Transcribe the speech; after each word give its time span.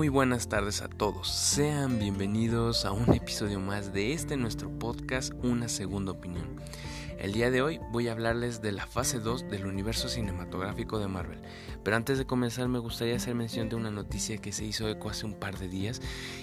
Muy 0.00 0.08
buenas 0.08 0.48
tardes 0.48 0.80
a 0.80 0.88
todos, 0.88 1.28
sean 1.28 1.98
bienvenidos 1.98 2.86
a 2.86 2.92
un 2.92 3.12
episodio 3.12 3.60
más 3.60 3.92
de 3.92 4.14
este 4.14 4.38
nuestro 4.38 4.70
podcast 4.70 5.34
Una 5.42 5.68
Segunda 5.68 6.12
Opinión. 6.12 6.56
El 7.18 7.34
día 7.34 7.50
de 7.50 7.60
hoy 7.60 7.80
voy 7.92 8.08
a 8.08 8.12
hablarles 8.12 8.62
de 8.62 8.72
la 8.72 8.86
fase 8.86 9.18
2 9.18 9.50
del 9.50 9.66
universo 9.66 10.08
cinematográfico 10.08 10.98
de 10.98 11.06
Marvel, 11.06 11.42
pero 11.84 11.96
antes 11.96 12.16
de 12.16 12.24
comenzar 12.24 12.66
me 12.68 12.78
gustaría 12.78 13.16
hacer 13.16 13.34
mención 13.34 13.68
de 13.68 13.76
una 13.76 13.90
noticia 13.90 14.38
que 14.38 14.52
se 14.52 14.64
hizo 14.64 14.88
eco 14.88 15.10
hace 15.10 15.26
un 15.26 15.34
par 15.34 15.58
de 15.58 15.68
días 15.68 16.00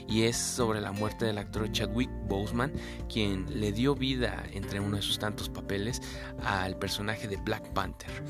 y 0.08 0.26
es 0.26 0.38
sobre 0.38 0.80
la 0.80 0.92
muerte 0.92 1.26
del 1.26 1.40
actor 1.40 1.72
Chadwick 1.72 2.12
Boseman, 2.28 2.72
quien 3.12 3.60
le 3.60 3.72
dio 3.72 3.96
vida 3.96 4.44
entre 4.54 4.80
uno 4.80 4.98
de 4.98 5.02
sus 5.02 5.18
tantos 5.18 5.50
papeles 5.50 6.00
al 6.44 6.78
personaje 6.78 7.28
de 7.28 7.38
Black 7.38 7.74
Panther, 7.74 8.24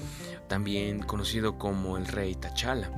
también 0.48 1.00
conocido 1.00 1.58
como 1.58 1.98
el 1.98 2.08
Rey 2.08 2.34
T'Challa. 2.36 2.90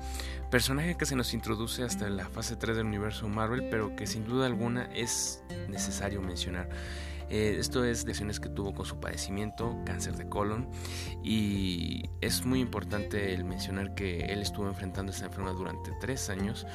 Personaje 0.49 0.97
que 0.97 1.05
se 1.05 1.15
nos 1.15 1.35
introduce 1.35 1.83
hasta 1.83 2.09
la 2.09 2.27
fase 2.27 2.55
3 2.55 2.77
del 2.77 2.87
universo 2.87 3.29
Marvel, 3.29 3.69
pero 3.69 3.95
que 3.95 4.07
sin 4.07 4.25
duda 4.25 4.47
alguna 4.47 4.85
es 4.95 5.43
necesario 5.67 6.23
mencionar. 6.23 6.69
Eh, 7.29 7.57
esto 7.59 7.83
es 7.83 8.05
lesiones 8.05 8.39
que 8.39 8.49
tuvo 8.49 8.73
con 8.73 8.85
su 8.85 8.99
padecimiento, 8.99 9.77
cáncer 9.85 10.15
de 10.15 10.27
colon, 10.27 10.67
y 11.23 12.09
es 12.21 12.43
muy 12.43 12.59
importante 12.59 13.33
el 13.33 13.43
mencionar 13.43 13.93
que 13.93 14.21
él 14.25 14.41
estuvo 14.41 14.67
enfrentando 14.67 15.11
esta 15.11 15.25
enfermedad 15.25 15.53
durante 15.53 15.91
tres 15.99 16.29
años 16.29 16.65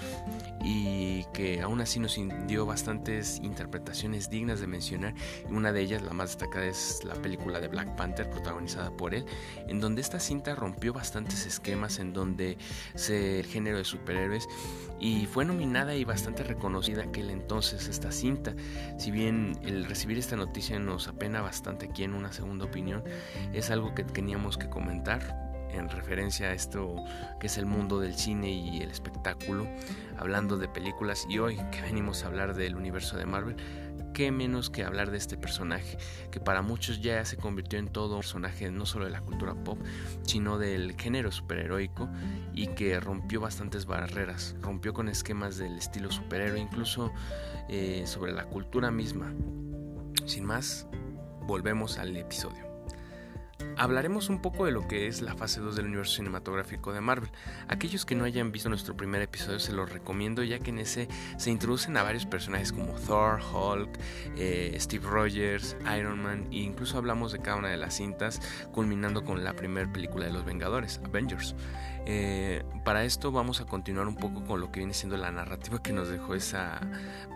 y 0.63 1.25
que 1.33 1.61
aún 1.61 1.81
así 1.81 1.99
nos 1.99 2.19
dio 2.47 2.67
bastantes 2.67 3.41
interpretaciones 3.43 4.31
dignas 4.31 4.61
de 4.61 4.67
mencionar. 4.67 5.15
Una 5.51 5.73
de 5.73 5.81
ellas, 5.81 6.03
la 6.03 6.13
más 6.13 6.31
destacada, 6.31 6.67
es 6.67 7.03
la 7.05 7.15
película 7.15 7.61
de 7.61 7.69
Black 7.69 7.97
Panther, 7.97 8.31
protagonizada 8.31 8.91
por 8.97 9.15
él, 9.15 9.25
en 9.67 9.81
donde 9.81 10.01
esta 10.03 10.21
cinta 10.21 10.55
rompió 10.55 10.93
bastantes 10.93 11.47
esquemas 11.47 11.99
en 11.99 12.13
donde 12.13 12.59
se, 12.95 13.41
el 13.41 13.47
género 13.47 13.79
de 13.79 13.85
superhéroes 13.85 14.47
y 15.01 15.27
fue 15.27 15.45
nominada 15.45 15.95
y 15.97 16.05
bastante 16.05 16.45
reconocida 16.45 17.03
aquel 17.03 17.31
entonces 17.31 17.89
esta 17.89 18.13
cinta. 18.13 18.55
Si 18.99 19.11
bien 19.11 19.59
el 19.65 19.85
recibir 19.85 20.19
esta 20.19 20.37
noticia 20.37 20.44
nos 20.81 21.09
apena 21.09 21.41
bastante 21.43 21.87
aquí 21.87 22.05
en 22.05 22.15
una 22.15 22.33
segunda 22.33 22.65
opinión, 22.65 23.03
es 23.53 23.71
algo 23.71 23.95
que 23.95 24.05
teníamos 24.05 24.57
que 24.57 24.69
comentar 24.69 25.45
en 25.71 25.89
referencia 25.89 26.49
a 26.49 26.53
esto 26.53 26.95
que 27.41 27.49
es 27.49 27.59
el 27.59 27.67
mundo 27.67 27.99
del 27.99 28.15
cine 28.15 28.51
y 28.51 28.81
el 28.81 28.91
espectáculo, 28.91 29.67
hablando 30.17 30.57
de 30.57 30.69
películas 30.69 31.27
y 31.29 31.39
hoy 31.39 31.57
que 31.73 31.83
venimos 31.83 32.23
a 32.23 32.29
hablar 32.29 32.55
del 32.55 32.77
universo 32.77 33.17
de 33.17 33.27
Marvel, 33.27 33.57
qué 34.15 34.31
menos 34.31 34.71
que 34.71 34.85
hablar 34.85 35.11
de 35.11 35.19
este 35.19 35.37
personaje, 35.37 35.99
que 36.31 36.41
para 36.41 36.63
muchos 36.63 37.03
ya 37.03 37.25
se 37.25 37.37
convirtió 37.37 37.79
en 37.79 37.89
todo 37.89 38.15
un 38.15 38.21
personaje 38.21 38.71
no 38.71 38.87
solo 38.87 39.07
de 39.07 39.11
la 39.11 39.21
cultura 39.21 39.55
pop, 39.55 39.79
sino 40.23 40.57
del 40.57 40.95
género 40.99 41.33
superheroico 41.33 42.09
y 42.55 42.69
que 42.69 42.99
rompió 43.01 43.41
bastantes 43.41 43.87
barreras, 43.87 44.55
rompió 44.63 44.95
con 44.95 45.09
esquemas 45.09 45.59
del 45.59 45.77
estilo 45.77 46.11
superhéroe, 46.11 46.61
incluso 46.61 47.13
eh, 47.69 48.05
sobre 48.07 48.33
la 48.33 48.45
cultura 48.45 48.91
misma. 48.91 49.33
Sin 50.25 50.45
más, 50.45 50.87
volvemos 51.43 51.99
al 51.99 52.17
episodio. 52.17 52.65
Hablaremos 53.77 54.29
un 54.29 54.41
poco 54.41 54.65
de 54.67 54.73
lo 54.73 54.87
que 54.87 55.07
es 55.07 55.21
la 55.21 55.35
fase 55.35 55.61
2 55.61 55.77
del 55.77 55.87
universo 55.87 56.17
cinematográfico 56.17 56.93
de 56.93 57.01
Marvel. 57.01 57.31
Aquellos 57.69 58.07
que 58.07 58.15
no 58.15 58.25
hayan 58.25 58.53
visto 58.53 58.69
nuestro 58.69 58.97
primer 58.97 59.21
episodio 59.21 59.59
se 59.59 59.73
los 59.73 59.91
recomiendo 59.91 60.43
ya 60.43 60.61
que 60.61 60.71
en 60.71 60.79
ese 60.79 61.09
se 61.37 61.51
introducen 61.51 61.97
a 61.97 62.03
varios 62.03 62.25
personajes 62.25 62.73
como 62.73 62.93
Thor, 62.93 63.41
Hulk, 63.43 63.99
eh, 64.37 64.77
Steve 64.81 65.07
Rogers, 65.07 65.77
Iron 65.99 66.23
Man 66.23 66.47
e 66.53 66.59
incluso 66.59 66.97
hablamos 66.99 67.33
de 67.33 67.41
cada 67.41 67.57
una 67.57 67.69
de 67.69 67.77
las 67.77 67.95
cintas 67.95 68.41
culminando 68.73 69.25
con 69.25 69.45
la 69.45 69.55
primera 69.55 69.93
película 69.93 70.27
de 70.27 70.33
los 70.33 70.45
Vengadores, 70.45 71.01
Avengers. 71.05 71.55
Eh, 72.07 72.63
para 72.85 73.05
esto 73.05 73.33
vamos 73.33 73.61
a 73.61 73.65
continuar 73.65 74.07
un 74.07 74.17
poco 74.17 74.45
con 74.45 74.61
lo 74.61 74.71
que 74.71 74.81
viene 74.81 74.93
siendo 74.93 75.17
la 75.17 75.31
narrativa 75.31 75.83
que 75.83 75.93
nos 75.93 76.09
dejó 76.09 76.35
esa 76.35 76.81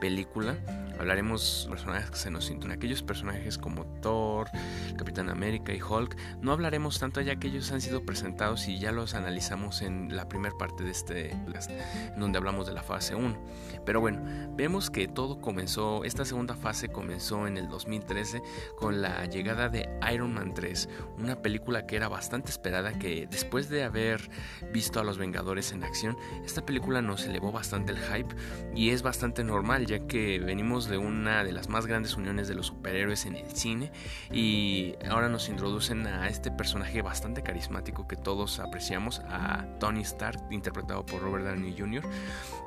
película. 0.00 0.56
Hablaremos 0.98 1.66
personajes 1.70 2.10
que 2.10 2.16
se 2.16 2.30
nos 2.30 2.44
sienten, 2.44 2.70
aquellos 2.72 3.02
personajes 3.02 3.56
como 3.56 3.86
Thor, 4.00 4.48
Capitán 4.96 5.30
América 5.30 5.72
y 5.72 5.80
Hulk. 5.80 6.16
No 6.42 6.52
hablaremos 6.52 6.98
tanto 6.98 7.20
ya 7.20 7.36
que 7.36 7.48
ellos 7.48 7.70
han 7.72 7.80
sido 7.80 8.02
presentados 8.02 8.68
y 8.68 8.78
ya 8.78 8.92
los 8.92 9.14
analizamos 9.14 9.80
en 9.80 10.14
la 10.14 10.28
primera 10.28 10.56
parte 10.58 10.84
de 10.84 10.90
este 10.90 11.30
en 11.30 12.20
donde 12.20 12.38
hablamos 12.38 12.66
de 12.66 12.74
la 12.74 12.82
fase 12.82 13.14
1. 13.14 13.38
Pero 13.86 14.00
bueno, 14.00 14.20
vemos 14.54 14.90
que 14.90 15.08
todo 15.08 15.40
comenzó, 15.40 16.04
esta 16.04 16.24
segunda 16.24 16.54
fase 16.54 16.88
comenzó 16.88 17.46
en 17.46 17.56
el 17.56 17.68
2013 17.68 18.42
con 18.76 19.00
la 19.00 19.24
llegada 19.26 19.68
de 19.68 19.88
Iron 20.12 20.34
Man 20.34 20.52
3, 20.52 20.88
una 21.18 21.40
película 21.40 21.86
que 21.86 21.96
era 21.96 22.08
bastante 22.08 22.50
esperada 22.50 22.98
que 22.98 23.26
después 23.30 23.68
de 23.68 23.84
haber 23.84 24.28
visto 24.72 25.00
a 25.00 25.04
los 25.04 25.18
Vengadores 25.18 25.72
en 25.72 25.84
acción, 25.84 26.16
esta 26.44 26.64
película 26.64 27.02
nos 27.02 27.24
elevó 27.24 27.52
bastante 27.52 27.92
el 27.92 27.98
hype 27.98 28.34
y 28.74 28.90
es 28.90 29.02
bastante 29.02 29.44
normal 29.44 29.86
ya 29.86 30.06
que 30.06 30.38
venimos 30.38 30.88
de 30.88 30.98
una 30.98 31.44
de 31.44 31.52
las 31.52 31.68
más 31.68 31.86
grandes 31.86 32.16
uniones 32.16 32.48
de 32.48 32.54
los 32.54 32.66
superhéroes 32.66 33.26
en 33.26 33.36
el 33.36 33.50
cine 33.52 33.92
y 34.32 34.94
ahora 35.08 35.28
nos 35.28 35.48
introducen 35.48 36.06
a 36.06 36.28
este 36.28 36.50
personaje 36.50 37.02
bastante 37.02 37.42
carismático 37.42 38.06
que 38.06 38.16
todos 38.16 38.60
apreciamos, 38.60 39.20
a 39.28 39.66
Tony 39.78 40.02
Stark, 40.02 40.40
interpretado 40.50 41.04
por 41.04 41.22
Robert 41.22 41.44
Downey 41.44 41.74
Jr. 41.76 42.02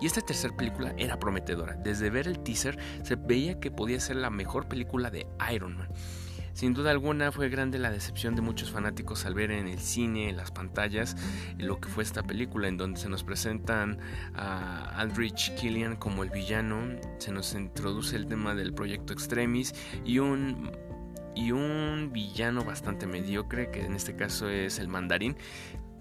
Y 0.01 0.05
esta 0.05 0.21
tercera 0.21 0.55
película 0.55 0.93
era 0.97 1.19
prometedora. 1.19 1.75
Desde 1.75 2.09
ver 2.09 2.27
el 2.27 2.39
teaser 2.39 2.77
se 3.03 3.15
veía 3.15 3.59
que 3.59 3.71
podía 3.71 3.99
ser 3.99 4.17
la 4.17 4.29
mejor 4.29 4.67
película 4.67 5.09
de 5.09 5.27
Iron 5.53 5.77
Man. 5.77 5.89
Sin 6.61 6.75
duda 6.75 6.91
alguna 6.91 7.31
fue 7.31 7.49
grande 7.49 7.79
la 7.79 7.89
decepción 7.89 8.35
de 8.35 8.43
muchos 8.43 8.69
fanáticos 8.69 9.25
al 9.25 9.33
ver 9.33 9.49
en 9.49 9.67
el 9.67 9.79
cine, 9.79 10.29
en 10.29 10.37
las 10.37 10.51
pantallas, 10.51 11.17
lo 11.57 11.81
que 11.81 11.89
fue 11.89 12.03
esta 12.03 12.21
película, 12.21 12.67
en 12.67 12.77
donde 12.77 12.99
se 12.99 13.09
nos 13.09 13.23
presentan 13.23 13.97
a 14.35 14.95
Aldrich 14.95 15.55
Killian 15.55 15.95
como 15.95 16.21
el 16.21 16.29
villano, 16.29 16.99
se 17.17 17.31
nos 17.31 17.55
introduce 17.55 18.15
el 18.15 18.27
tema 18.27 18.53
del 18.53 18.75
proyecto 18.75 19.11
Extremis 19.11 19.73
y 20.05 20.19
un 20.19 20.69
y 21.33 21.51
un 21.51 22.11
villano 22.13 22.63
bastante 22.63 23.07
mediocre, 23.07 23.71
que 23.71 23.83
en 23.83 23.95
este 23.95 24.15
caso 24.15 24.47
es 24.47 24.77
el 24.77 24.87
mandarín, 24.87 25.37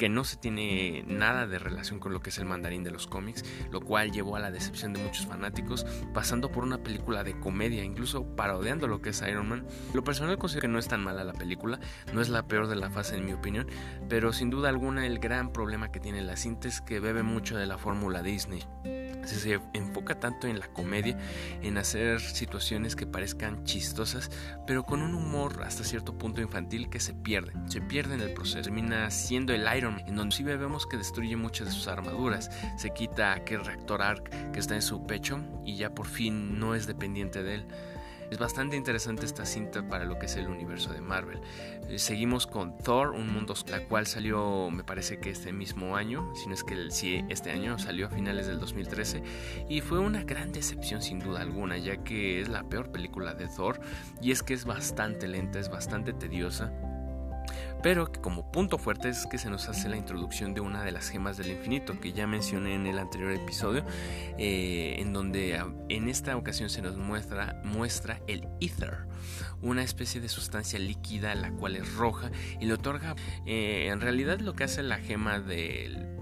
que 0.01 0.09
no 0.09 0.25
se 0.25 0.39
tiene 0.39 1.05
nada 1.07 1.47
de 1.47 1.59
relación 1.59 1.99
con 1.99 2.15
lo 2.15 2.23
que 2.23 2.31
es 2.31 2.39
el 2.39 2.47
mandarín 2.47 2.83
de 2.83 2.91
los 2.91 3.07
cómics, 3.07 3.45
lo 3.71 3.83
cual 3.83 4.11
llevó 4.11 4.35
a 4.35 4.41
la 4.41 4.51
decepción 4.51 4.95
de 4.95 5.05
muchos 5.05 5.27
fanáticos, 5.27 5.85
pasando 6.15 6.51
por 6.51 6.65
una 6.65 6.83
película 6.83 7.23
de 7.23 7.39
comedia, 7.39 7.85
incluso 7.85 8.25
parodiando 8.35 8.89
lo 8.89 9.03
que 9.03 9.11
es 9.11 9.21
Iron 9.21 9.51
Man. 9.51 9.67
Lo 9.93 10.03
personal 10.03 10.39
considero 10.39 10.63
que 10.63 10.69
no 10.69 10.79
es 10.79 10.89
tan 10.89 11.05
mala 11.05 11.23
la 11.23 11.35
película, 11.35 11.81
no 12.15 12.23
es 12.23 12.31
la 12.31 12.49
peor 12.49 12.69
de 12.69 12.77
la 12.77 12.89
fase 12.89 13.17
en 13.17 13.27
mi 13.27 13.35
opinión, 13.35 13.67
pero 14.09 14.33
sin 14.33 14.49
duda 14.49 14.71
alguna 14.71 15.07
el 15.07 15.19
gran 15.19 15.53
problema 15.53 15.93
que 15.93 16.01
tiene 16.01 16.23
la 16.23 16.39
cinta 16.39 16.67
es 16.67 16.81
que 16.81 16.99
bebe 16.99 17.23
mucho 17.23 17.59
de 17.59 17.67
la 17.67 17.77
fórmula 17.77 18.23
Disney 18.23 18.65
se 19.27 19.61
enfoca 19.75 20.19
tanto 20.19 20.47
en 20.47 20.59
la 20.59 20.69
comedia, 20.69 21.19
en 21.63 21.79
hacer 21.79 22.21
situaciones 22.21 22.97
que 22.97 23.07
parezcan 23.07 23.65
chistosas, 23.65 24.31
pero 24.67 24.85
con 24.85 25.03
un 25.03 25.15
humor 25.15 25.63
hasta 25.65 25.85
cierto 25.85 26.17
punto 26.17 26.41
infantil 26.41 26.89
que 26.91 27.01
se 27.01 27.15
pierde, 27.15 27.53
se 27.67 27.81
pierde 27.81 28.15
en 28.15 28.21
el 28.21 28.33
proceso. 28.33 28.63
Termina 28.63 29.11
siendo 29.11 29.53
el 29.53 29.67
Iron 29.77 29.90
En 30.07 30.17
donde 30.17 30.35
sí 30.35 30.43
vemos 30.43 30.87
que 30.87 30.97
destruye 30.97 31.37
muchas 31.37 31.69
de 31.69 31.73
sus 31.73 31.89
armaduras, 31.89 32.51
se 32.77 32.91
quita 32.91 33.33
aquel 33.33 33.65
reactor 33.65 34.03
ARC 34.03 34.53
que 34.53 34.61
está 34.61 34.75
en 34.75 34.83
su 34.83 35.07
pecho 35.07 35.41
y 35.65 35.77
ya 35.77 35.95
por 35.95 36.07
fin 36.07 36.59
no 36.59 36.75
es 36.75 36.87
dependiente 36.87 37.43
de 37.43 37.57
él. 37.57 37.67
Es 38.31 38.39
bastante 38.39 38.77
interesante 38.77 39.27
esta 39.27 39.45
cinta 39.45 39.83
para 39.89 40.05
lo 40.05 40.17
que 40.17 40.27
es 40.27 40.37
el 40.37 40.47
universo 40.47 40.93
de 40.93 41.01
Marvel. 41.01 41.41
Eh, 41.89 41.99
seguimos 41.99 42.47
con 42.47 42.79
Thor, 42.79 43.11
un 43.11 43.33
mundo 43.33 43.55
la 43.67 43.85
cual 43.89 44.07
salió, 44.07 44.71
me 44.71 44.85
parece 44.85 45.19
que 45.19 45.31
este 45.31 45.53
mismo 45.53 45.97
año, 45.97 46.33
si 46.37 46.47
no 46.47 46.55
es 46.55 46.63
que 46.63 46.93
sí, 46.93 47.25
este 47.29 47.51
año 47.51 47.77
salió 47.81 48.07
a 48.07 48.11
finales 48.11 48.47
del 48.47 48.61
2013 48.61 49.23
y 49.69 49.81
fue 49.81 49.99
una 49.99 50.23
gran 50.23 50.53
decepción 50.53 51.03
sin 51.03 51.19
duda 51.19 51.41
alguna, 51.41 51.77
ya 51.77 51.97
que 52.05 52.41
es 52.41 52.49
la 52.49 52.63
peor 52.63 52.93
película 52.93 53.35
de 53.35 53.49
Thor 53.49 53.81
y 54.23 54.31
es 54.31 54.45
que 54.45 54.55
es 54.55 54.65
bastante 54.65 55.27
lenta, 55.27 55.59
es 55.59 55.69
bastante 55.69 56.13
tediosa 56.13 56.73
pero 57.83 58.13
que 58.13 58.21
como 58.21 58.51
punto 58.51 58.79
fuerte 58.79 59.09
es 59.09 59.27
que 59.27 59.39
se 59.39 59.51
nos 59.51 59.69
hace 59.69 59.89
la 59.89 59.97
introducción 59.97 60.55
de 60.55 60.61
una 60.61 60.83
de 60.85 60.93
las 60.93 61.09
gemas 61.09 61.37
del 61.37 61.51
infinito 61.51 61.99
que 62.01 62.13
ya 62.13 62.27
mencioné 62.27 62.75
en 62.75 62.87
el 62.87 62.99
anterior 62.99 63.33
episodio, 63.33 63.85
eh, 64.39 64.97
en 64.99 65.13
donde 65.13 65.57
ah, 65.57 65.73
en 65.89 66.09
esta 66.09 66.37
ocasión 66.37 66.69
se 66.69 66.83
nos 66.83 66.97
muestra, 66.97 67.61
muestra 67.65 68.21
el 68.27 68.49
ether, 68.61 69.07
una 69.63 69.83
especie 69.83 70.21
de 70.21 70.29
sustancia 70.29 70.79
líquida 70.79 71.35
la 71.35 71.51
cual 71.53 71.77
es 71.77 71.95
roja 71.95 72.31
y 72.61 72.67
le 72.67 72.75
otorga, 72.75 73.15
eh, 73.47 73.89
en 73.91 74.01
realidad 74.01 74.41
lo 74.41 74.55
que 74.55 74.65
hace 74.65 74.83
la 74.83 74.99
gema 74.99 75.41
del 75.41 76.20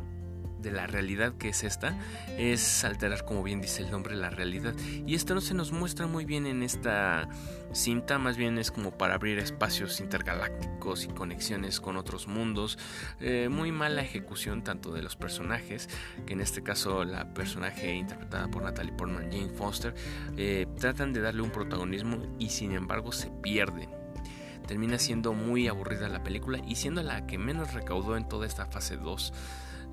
de 0.60 0.70
la 0.70 0.86
realidad 0.86 1.34
que 1.34 1.50
es 1.50 1.64
esta 1.64 1.96
es 2.36 2.84
alterar 2.84 3.24
como 3.24 3.42
bien 3.42 3.60
dice 3.60 3.82
el 3.82 3.90
nombre 3.90 4.16
la 4.16 4.30
realidad. 4.30 4.74
Y 5.06 5.14
esto 5.14 5.34
no 5.34 5.40
se 5.40 5.54
nos 5.54 5.72
muestra 5.72 6.06
muy 6.06 6.24
bien 6.24 6.46
en 6.46 6.62
esta 6.62 7.28
cinta 7.72 8.18
más 8.18 8.36
bien 8.36 8.58
es 8.58 8.70
como 8.70 8.96
para 8.96 9.14
abrir 9.14 9.38
espacios 9.38 10.00
intergalácticos 10.00 11.04
y 11.04 11.08
conexiones 11.08 11.80
con 11.80 11.96
otros 11.96 12.26
mundos. 12.26 12.78
Eh, 13.20 13.48
muy 13.50 13.72
mala 13.72 14.02
ejecución 14.02 14.62
tanto 14.64 14.92
de 14.92 15.02
los 15.02 15.16
personajes 15.16 15.88
que 16.26 16.32
en 16.32 16.40
este 16.40 16.62
caso 16.62 17.04
la 17.04 17.32
personaje 17.34 17.94
interpretada 17.94 18.48
por 18.48 18.62
Natalie 18.62 18.92
Portman 18.92 19.30
Jane 19.30 19.50
Foster 19.50 19.94
eh, 20.36 20.66
tratan 20.78 21.12
de 21.12 21.20
darle 21.20 21.42
un 21.42 21.50
protagonismo 21.50 22.18
y 22.38 22.50
sin 22.50 22.72
embargo 22.72 23.12
se 23.12 23.30
pierden 23.30 23.90
termina 24.66 24.98
siendo 24.98 25.32
muy 25.32 25.66
aburrida 25.66 26.08
la 26.08 26.22
película 26.22 26.60
y 26.66 26.76
siendo 26.76 27.02
la 27.02 27.26
que 27.26 27.38
menos 27.38 27.72
recaudó 27.72 28.16
en 28.16 28.28
toda 28.28 28.46
esta 28.46 28.66
fase 28.66 28.98
2 28.98 29.32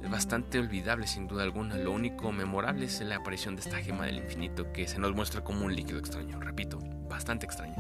es 0.06 0.12
bastante 0.12 0.60
olvidable 0.60 1.08
sin 1.08 1.28
duda 1.28 1.44
alguna. 1.44 1.76
Lo 1.78 1.92
único 1.92 2.32
memorable 2.32 2.86
es 2.86 3.02
la 3.02 3.18
aparición 3.18 3.56
de 3.56 3.62
esta 3.62 3.78
gema 3.82 4.06
del 4.06 4.18
infinito 4.18 4.72
que 4.72 4.88
se 4.88 5.00
nos 5.00 5.16
muestra 5.16 5.44
como 5.44 5.66
un 5.66 5.76
líquido 5.76 5.98
extraño, 5.98 6.40
repito, 6.40 6.80
bastante 7.10 7.48
extraño. 7.48 7.76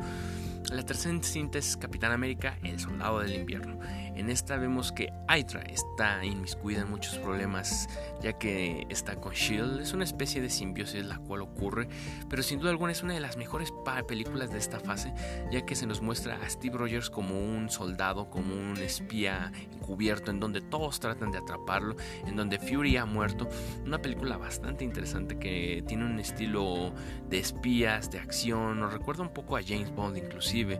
La 0.71 0.83
tercera 0.83 1.21
cinta 1.21 1.59
es 1.59 1.77
Capitán 1.77 2.11
América, 2.11 2.57
el 2.63 2.79
soldado 2.79 3.19
del 3.19 3.35
invierno. 3.35 3.79
En 4.15 4.29
esta 4.29 4.55
vemos 4.55 4.93
que 4.93 5.11
Hydra 5.27 5.61
está 5.63 6.23
inmiscuida 6.23 6.81
en 6.81 6.89
muchos 6.89 7.17
problemas, 7.17 7.89
ya 8.21 8.33
que 8.33 8.87
está 8.89 9.17
con 9.17 9.33
Shield. 9.33 9.81
Es 9.81 9.91
una 9.91 10.05
especie 10.05 10.41
de 10.41 10.49
simbiosis 10.49 11.05
la 11.05 11.17
cual 11.17 11.41
ocurre, 11.41 11.89
pero 12.29 12.41
sin 12.41 12.59
duda 12.59 12.71
alguna 12.71 12.93
es 12.93 13.03
una 13.03 13.13
de 13.13 13.19
las 13.19 13.35
mejores 13.35 13.73
películas 14.07 14.51
de 14.51 14.57
esta 14.57 14.79
fase, 14.79 15.13
ya 15.51 15.65
que 15.65 15.75
se 15.75 15.85
nos 15.85 16.01
muestra 16.01 16.37
a 16.41 16.49
Steve 16.49 16.77
Rogers 16.77 17.09
como 17.09 17.37
un 17.37 17.69
soldado, 17.69 18.29
como 18.29 18.55
un 18.55 18.77
espía 18.77 19.51
encubierto, 19.73 20.31
en 20.31 20.39
donde 20.39 20.61
todos 20.61 21.01
tratan 21.01 21.31
de 21.31 21.39
atraparlo, 21.39 21.97
en 22.25 22.37
donde 22.37 22.57
Fury 22.57 22.95
ha 22.95 23.05
muerto. 23.05 23.49
Una 23.85 24.01
película 24.01 24.37
bastante 24.37 24.85
interesante 24.85 25.37
que 25.37 25.83
tiene 25.85 26.05
un 26.05 26.19
estilo 26.19 26.93
de 27.29 27.39
espías, 27.39 28.09
de 28.11 28.19
acción, 28.19 28.79
nos 28.79 28.93
recuerda 28.93 29.23
un 29.23 29.33
poco 29.33 29.57
a 29.57 29.61
James 29.61 29.93
Bond 29.93 30.17
inclusive 30.17 30.79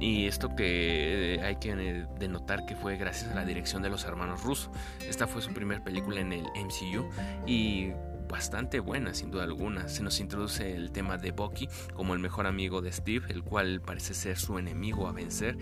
y 0.00 0.26
esto 0.26 0.54
que 0.54 1.36
eh, 1.36 1.42
hay 1.42 1.56
que 1.56 1.70
eh, 1.70 2.06
denotar 2.18 2.66
que 2.66 2.76
fue 2.76 2.96
gracias 2.96 3.30
a 3.32 3.34
la 3.34 3.44
dirección 3.44 3.82
de 3.82 3.90
los 3.90 4.04
hermanos 4.04 4.42
Russo. 4.42 4.70
Esta 5.00 5.26
fue 5.26 5.42
su 5.42 5.52
primera 5.52 5.82
película 5.82 6.20
en 6.20 6.32
el 6.32 6.42
MCU 6.42 7.08
y 7.46 7.92
bastante 8.28 8.80
buena 8.80 9.14
sin 9.14 9.30
duda 9.30 9.44
alguna. 9.44 9.88
Se 9.88 10.02
nos 10.02 10.18
introduce 10.20 10.74
el 10.74 10.90
tema 10.90 11.18
de 11.18 11.30
Bucky 11.30 11.68
como 11.94 12.14
el 12.14 12.20
mejor 12.20 12.46
amigo 12.46 12.82
de 12.82 12.92
Steve, 12.92 13.26
el 13.28 13.42
cual 13.42 13.80
parece 13.80 14.14
ser 14.14 14.38
su 14.38 14.58
enemigo 14.58 15.06
a 15.06 15.12
vencer 15.12 15.56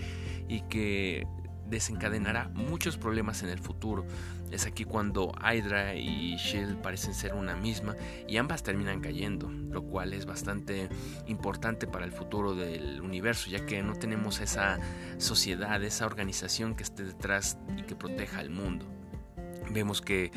y 0.49 0.63
que 0.63 1.27
desencadenará 1.67 2.49
muchos 2.55 2.97
problemas 2.97 3.43
en 3.43 3.49
el 3.49 3.59
futuro. 3.59 4.05
Es 4.53 4.67
aquí 4.67 4.85
cuando 4.85 5.33
Hydra 5.41 5.95
y 5.95 6.37
Shield 6.37 6.83
parecen 6.83 7.15
ser 7.15 7.33
una 7.33 7.57
misma 7.57 7.97
y 8.29 8.37
ambas 8.37 8.63
terminan 8.63 9.01
cayendo, 9.01 9.49
lo 9.49 9.83
cual 9.83 10.13
es 10.13 10.27
bastante 10.27 10.91
importante 11.27 11.87
para 11.87 12.05
el 12.05 12.13
futuro 12.13 12.55
del 12.55 13.01
universo, 13.01 13.49
ya 13.49 13.65
que 13.65 13.83
no 13.83 13.95
tenemos 13.95 14.41
esa 14.41 14.79
sociedad, 15.17 15.83
esa 15.83 16.05
organización 16.05 16.75
que 16.75 16.83
esté 16.83 17.03
detrás 17.05 17.57
y 17.79 17.83
que 17.83 17.97
proteja 17.97 18.41
al 18.41 18.51
mundo. 18.51 18.87
Vemos 19.71 20.03
que 20.03 20.31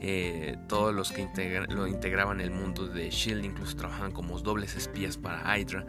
eh, 0.00 0.56
todos 0.66 0.94
los 0.94 1.12
que 1.12 1.28
lo 1.68 1.86
integraban 1.86 2.40
el 2.40 2.50
mundo 2.50 2.86
de 2.86 3.10
Shield 3.10 3.44
incluso 3.44 3.76
trabajaban 3.76 4.12
como 4.12 4.38
dobles 4.38 4.76
espías 4.76 5.18
para 5.18 5.58
Hydra, 5.58 5.84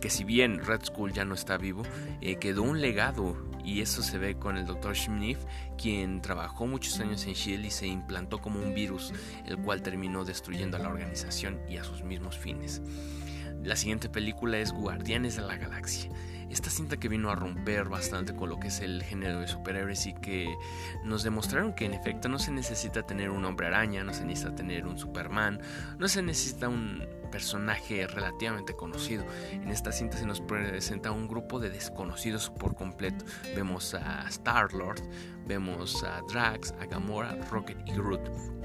que 0.00 0.10
si 0.10 0.24
bien 0.24 0.58
Red 0.58 0.84
Skull 0.86 1.12
ya 1.12 1.24
no 1.24 1.34
está 1.34 1.58
vivo, 1.58 1.84
eh, 2.20 2.36
quedó 2.36 2.62
un 2.62 2.80
legado 2.80 3.49
y 3.64 3.80
eso 3.80 4.02
se 4.02 4.18
ve 4.18 4.36
con 4.36 4.56
el 4.56 4.66
Dr. 4.66 4.94
Schmidt, 4.94 5.38
quien 5.76 6.20
trabajó 6.20 6.66
muchos 6.66 6.98
años 7.00 7.26
en 7.26 7.34
Shield 7.34 7.64
y 7.64 7.70
se 7.70 7.86
implantó 7.86 8.40
como 8.40 8.60
un 8.60 8.74
virus, 8.74 9.12
el 9.46 9.58
cual 9.58 9.82
terminó 9.82 10.24
destruyendo 10.24 10.76
a 10.76 10.80
la 10.80 10.88
organización 10.88 11.60
y 11.68 11.76
a 11.76 11.84
sus 11.84 12.02
mismos 12.02 12.38
fines. 12.38 12.82
La 13.62 13.76
siguiente 13.76 14.08
película 14.08 14.58
es 14.58 14.72
Guardianes 14.72 15.36
de 15.36 15.42
la 15.42 15.56
Galaxia. 15.56 16.10
Esta 16.50 16.68
cinta 16.68 16.96
que 16.96 17.08
vino 17.08 17.30
a 17.30 17.36
romper 17.36 17.88
bastante 17.88 18.34
con 18.34 18.48
lo 18.48 18.58
que 18.58 18.68
es 18.68 18.80
el 18.80 19.02
género 19.04 19.40
de 19.40 19.46
superhéroes 19.46 20.06
y 20.06 20.14
que 20.14 20.52
nos 21.04 21.22
demostraron 21.22 21.74
que 21.74 21.84
en 21.84 21.94
efecto 21.94 22.28
no 22.28 22.40
se 22.40 22.50
necesita 22.50 23.04
tener 23.04 23.30
un 23.30 23.44
hombre 23.44 23.68
araña, 23.68 24.02
no 24.02 24.12
se 24.12 24.24
necesita 24.24 24.54
tener 24.56 24.86
un 24.86 24.98
Superman, 24.98 25.60
no 25.98 26.08
se 26.08 26.22
necesita 26.22 26.68
un 26.68 27.06
personaje 27.30 28.06
relativamente 28.08 28.74
conocido. 28.74 29.24
En 29.52 29.68
esta 29.68 29.92
cinta 29.92 30.18
se 30.18 30.26
nos 30.26 30.40
presenta 30.40 31.12
un 31.12 31.28
grupo 31.28 31.60
de 31.60 31.70
desconocidos 31.70 32.50
por 32.50 32.74
completo. 32.74 33.24
Vemos 33.54 33.94
a 33.94 34.28
Star-Lord, 34.28 35.00
vemos 35.46 36.02
a 36.02 36.20
Drax, 36.28 36.74
a 36.80 36.86
Gamora, 36.86 37.36
Rocket 37.50 37.78
y 37.86 37.92
Groot 37.92 38.59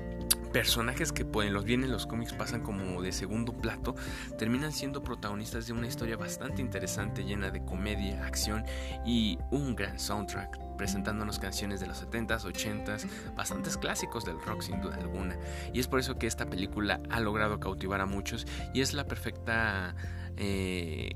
personajes 0.56 1.12
que 1.12 1.26
pueden 1.26 1.52
los 1.52 1.66
bien 1.66 1.84
en 1.84 1.92
los 1.92 2.08
cómics 2.08 2.32
pasan 2.32 2.62
como 2.62 3.02
de 3.02 3.12
segundo 3.12 3.52
plato, 3.52 3.94
terminan 4.38 4.72
siendo 4.72 5.04
protagonistas 5.04 5.68
de 5.68 5.74
una 5.74 5.86
historia 5.86 6.16
bastante 6.16 6.62
interesante 6.62 7.26
llena 7.26 7.52
de 7.52 7.66
comedia, 7.66 8.26
acción 8.26 8.64
y 9.06 9.38
un 9.52 9.76
gran 9.76 10.00
soundtrack, 10.00 10.78
presentándonos 10.78 11.40
canciones 11.40 11.82
de 11.82 11.88
los 11.88 12.02
70s, 12.02 12.46
80s, 12.46 13.06
bastantes 13.36 13.76
clásicos 13.76 14.24
del 14.24 14.40
rock 14.40 14.62
sin 14.62 14.80
duda 14.80 14.96
alguna. 14.96 15.38
Y 15.74 15.82
es 15.82 15.90
por 15.90 16.00
eso 16.00 16.18
que 16.18 16.26
esta 16.26 16.46
película 16.46 17.02
ha 17.10 17.20
logrado 17.20 17.60
cautivar 17.60 18.00
a 18.00 18.06
muchos 18.06 18.48
y 18.74 18.80
es 18.80 18.94
la 18.94 19.06
perfecta... 19.06 19.94
Eh, 20.38 21.10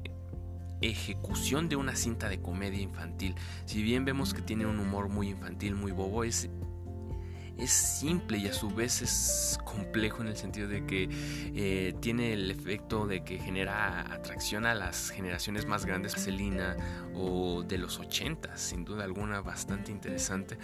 ejecución 0.81 1.67
de 1.67 1.75
una 1.75 1.93
cinta 1.93 2.29
de 2.29 2.39
comedia 2.39 2.79
infantil. 2.79 3.35
Si 3.65 3.83
bien 3.83 4.05
vemos 4.05 4.33
que 4.33 4.41
tiene 4.41 4.65
un 4.65 4.79
humor 4.79 5.09
muy 5.09 5.27
infantil, 5.27 5.75
muy 5.75 5.91
bobo, 5.91 6.23
es 6.23 6.49
es 7.59 7.71
simple 7.71 8.37
y 8.37 8.47
a 8.47 8.53
su 8.53 8.69
vez 8.69 9.01
es 9.01 9.59
complejo 9.65 10.21
en 10.21 10.29
el 10.29 10.37
sentido 10.37 10.67
de 10.67 10.85
que 10.85 11.09
eh, 11.53 11.93
tiene 11.99 12.33
el 12.33 12.49
efecto 12.49 13.05
de 13.05 13.23
que 13.23 13.37
genera 13.37 14.13
atracción 14.13 14.65
a 14.65 14.73
las 14.73 15.09
generaciones 15.09 15.65
más 15.65 15.85
grandes, 15.85 16.13
Selina 16.13 16.75
o 17.13 17.63
de 17.63 17.77
los 17.77 17.99
80, 17.99 18.57
sin 18.57 18.85
duda 18.85 19.03
alguna 19.03 19.41
bastante 19.41 19.91
interesante. 19.91 20.57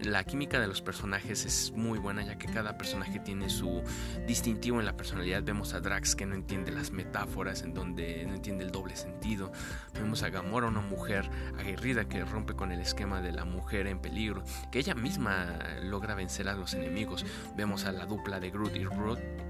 La 0.00 0.24
química 0.24 0.60
de 0.60 0.68
los 0.68 0.80
personajes 0.80 1.44
es 1.44 1.72
muy 1.72 1.98
buena 1.98 2.24
ya 2.24 2.38
que 2.38 2.46
cada 2.46 2.78
personaje 2.78 3.18
tiene 3.18 3.50
su 3.50 3.82
distintivo 4.26 4.80
en 4.80 4.86
la 4.86 4.96
personalidad. 4.96 5.42
Vemos 5.42 5.74
a 5.74 5.80
Drax 5.80 6.14
que 6.14 6.26
no 6.26 6.34
entiende 6.34 6.72
las 6.72 6.90
metáforas, 6.92 7.62
en 7.62 7.74
donde 7.74 8.24
no 8.26 8.34
entiende 8.34 8.64
el 8.64 8.70
doble 8.70 8.96
sentido. 8.96 9.52
Vemos 9.94 10.22
a 10.22 10.30
Gamora, 10.30 10.68
una 10.68 10.80
mujer 10.80 11.28
aguerrida 11.58 12.08
que 12.08 12.24
rompe 12.24 12.54
con 12.54 12.72
el 12.72 12.80
esquema 12.80 13.20
de 13.20 13.32
la 13.32 13.44
mujer 13.44 13.86
en 13.86 14.00
peligro, 14.00 14.42
que 14.70 14.78
ella 14.78 14.94
misma 14.94 15.58
logra 15.82 16.14
vencer 16.14 16.37
a 16.46 16.54
los 16.54 16.74
enemigos. 16.74 17.24
Vemos 17.56 17.84
a 17.86 17.92
la 17.92 18.06
dupla 18.06 18.38
de 18.38 18.50
Groot 18.50 18.76
y, 18.76 18.86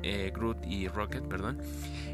eh, 0.02 0.32
Groot 0.35 0.64
y 0.64 0.88
Rocket, 0.88 1.25
perdón, 1.25 1.58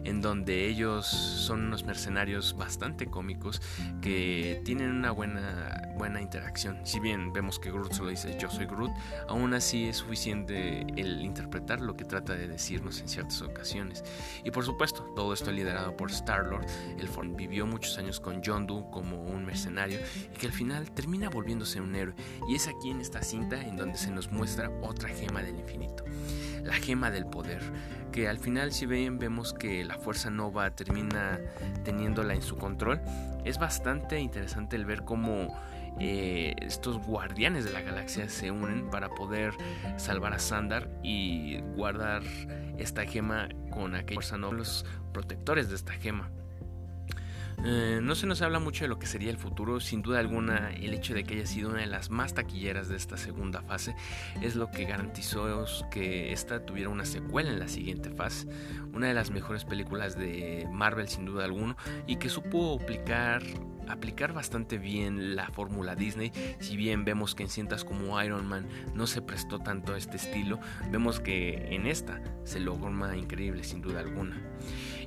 en 0.04 0.20
donde 0.20 0.66
ellos 0.66 1.06
son 1.06 1.66
unos 1.66 1.84
mercenarios 1.84 2.56
bastante 2.56 3.06
cómicos 3.06 3.60
que 4.00 4.62
tienen 4.64 4.90
una 4.90 5.10
buena, 5.10 5.92
buena 5.96 6.20
interacción. 6.20 6.80
Si 6.84 6.98
bien 6.98 7.32
vemos 7.32 7.58
que 7.58 7.70
Groot 7.70 7.92
solo 7.92 8.10
dice 8.10 8.36
yo 8.40 8.50
soy 8.50 8.66
Groot, 8.66 8.92
aún 9.28 9.52
así 9.54 9.84
es 9.88 9.98
suficiente 9.98 10.86
el 10.96 11.22
interpretar 11.22 11.80
lo 11.80 11.96
que 11.96 12.04
trata 12.04 12.34
de 12.34 12.48
decirnos 12.48 13.00
en 13.00 13.08
ciertas 13.08 13.42
ocasiones. 13.42 14.02
Y 14.44 14.50
por 14.50 14.64
supuesto, 14.64 15.04
todo 15.14 15.32
esto 15.34 15.52
liderado 15.52 15.96
por 15.96 16.10
Star-Lord, 16.10 16.66
el 16.98 17.08
vivió 17.34 17.66
muchos 17.66 17.98
años 17.98 18.20
con 18.20 18.42
John 18.44 18.66
Doe 18.66 18.84
como 18.90 19.22
un 19.22 19.44
mercenario 19.44 19.98
y 20.32 20.38
que 20.38 20.46
al 20.46 20.52
final 20.52 20.90
termina 20.92 21.28
volviéndose 21.28 21.80
un 21.80 21.94
héroe. 21.94 22.14
Y 22.48 22.54
es 22.54 22.68
aquí 22.68 22.90
en 22.90 23.00
esta 23.00 23.22
cinta 23.22 23.60
en 23.60 23.76
donde 23.76 23.98
se 23.98 24.10
nos 24.10 24.30
muestra 24.30 24.53
otra 24.82 25.08
gema 25.08 25.42
del 25.42 25.58
infinito, 25.58 26.04
la 26.62 26.74
gema 26.74 27.10
del 27.10 27.26
poder, 27.26 27.60
que 28.12 28.28
al 28.28 28.38
final 28.38 28.72
si 28.72 28.86
ven 28.86 29.18
vemos 29.18 29.52
que 29.52 29.84
la 29.84 29.98
fuerza 29.98 30.30
nova 30.30 30.70
termina 30.70 31.40
teniéndola 31.84 32.34
en 32.34 32.42
su 32.42 32.56
control. 32.56 33.00
Es 33.44 33.58
bastante 33.58 34.18
interesante 34.18 34.76
el 34.76 34.86
ver 34.86 35.04
cómo 35.04 35.48
eh, 36.00 36.54
estos 36.60 36.98
guardianes 36.98 37.64
de 37.64 37.72
la 37.72 37.82
galaxia 37.82 38.28
se 38.28 38.50
unen 38.50 38.90
para 38.90 39.10
poder 39.10 39.52
salvar 39.96 40.32
a 40.32 40.38
Sandar 40.38 40.88
y 41.02 41.60
guardar 41.76 42.22
esta 42.78 43.04
gema 43.04 43.48
con 43.70 43.94
aquella 43.94 44.16
fuerza 44.16 44.38
nova, 44.38 44.54
los 44.54 44.86
protectores 45.12 45.68
de 45.68 45.76
esta 45.76 45.92
gema. 45.92 46.30
Eh, 47.64 48.00
no 48.02 48.14
se 48.14 48.26
nos 48.26 48.42
habla 48.42 48.58
mucho 48.58 48.84
de 48.84 48.88
lo 48.88 48.98
que 48.98 49.06
sería 49.06 49.30
el 49.30 49.38
futuro, 49.38 49.80
sin 49.80 50.02
duda 50.02 50.18
alguna 50.18 50.70
el 50.74 50.92
hecho 50.92 51.14
de 51.14 51.24
que 51.24 51.34
haya 51.34 51.46
sido 51.46 51.70
una 51.70 51.80
de 51.80 51.86
las 51.86 52.10
más 52.10 52.34
taquilleras 52.34 52.88
de 52.88 52.96
esta 52.96 53.16
segunda 53.16 53.62
fase 53.62 53.94
es 54.42 54.56
lo 54.56 54.70
que 54.70 54.84
garantizó 54.84 55.64
que 55.90 56.32
esta 56.32 56.64
tuviera 56.64 56.90
una 56.90 57.04
secuela 57.04 57.50
en 57.50 57.58
la 57.58 57.68
siguiente 57.68 58.10
fase, 58.10 58.48
una 58.92 59.08
de 59.08 59.14
las 59.14 59.30
mejores 59.30 59.64
películas 59.64 60.18
de 60.18 60.68
Marvel 60.70 61.08
sin 61.08 61.24
duda 61.24 61.44
alguna 61.44 61.76
y 62.06 62.16
que 62.16 62.28
supo 62.28 62.78
aplicar 62.80 63.42
aplicar 63.88 64.32
bastante 64.32 64.78
bien 64.78 65.36
la 65.36 65.48
fórmula 65.48 65.94
Disney. 65.94 66.32
Si 66.60 66.76
bien 66.76 67.04
vemos 67.04 67.34
que 67.34 67.44
en 67.44 67.48
cintas 67.48 67.84
como 67.84 68.20
Iron 68.22 68.46
Man 68.46 68.68
no 68.94 69.06
se 69.06 69.22
prestó 69.22 69.58
tanto 69.58 69.94
a 69.94 69.98
este 69.98 70.16
estilo, 70.16 70.58
vemos 70.90 71.20
que 71.20 71.74
en 71.74 71.86
esta 71.86 72.20
se 72.44 72.60
logró 72.60 72.86
una 72.86 73.16
increíble 73.16 73.64
sin 73.64 73.82
duda 73.82 74.00
alguna. 74.00 74.40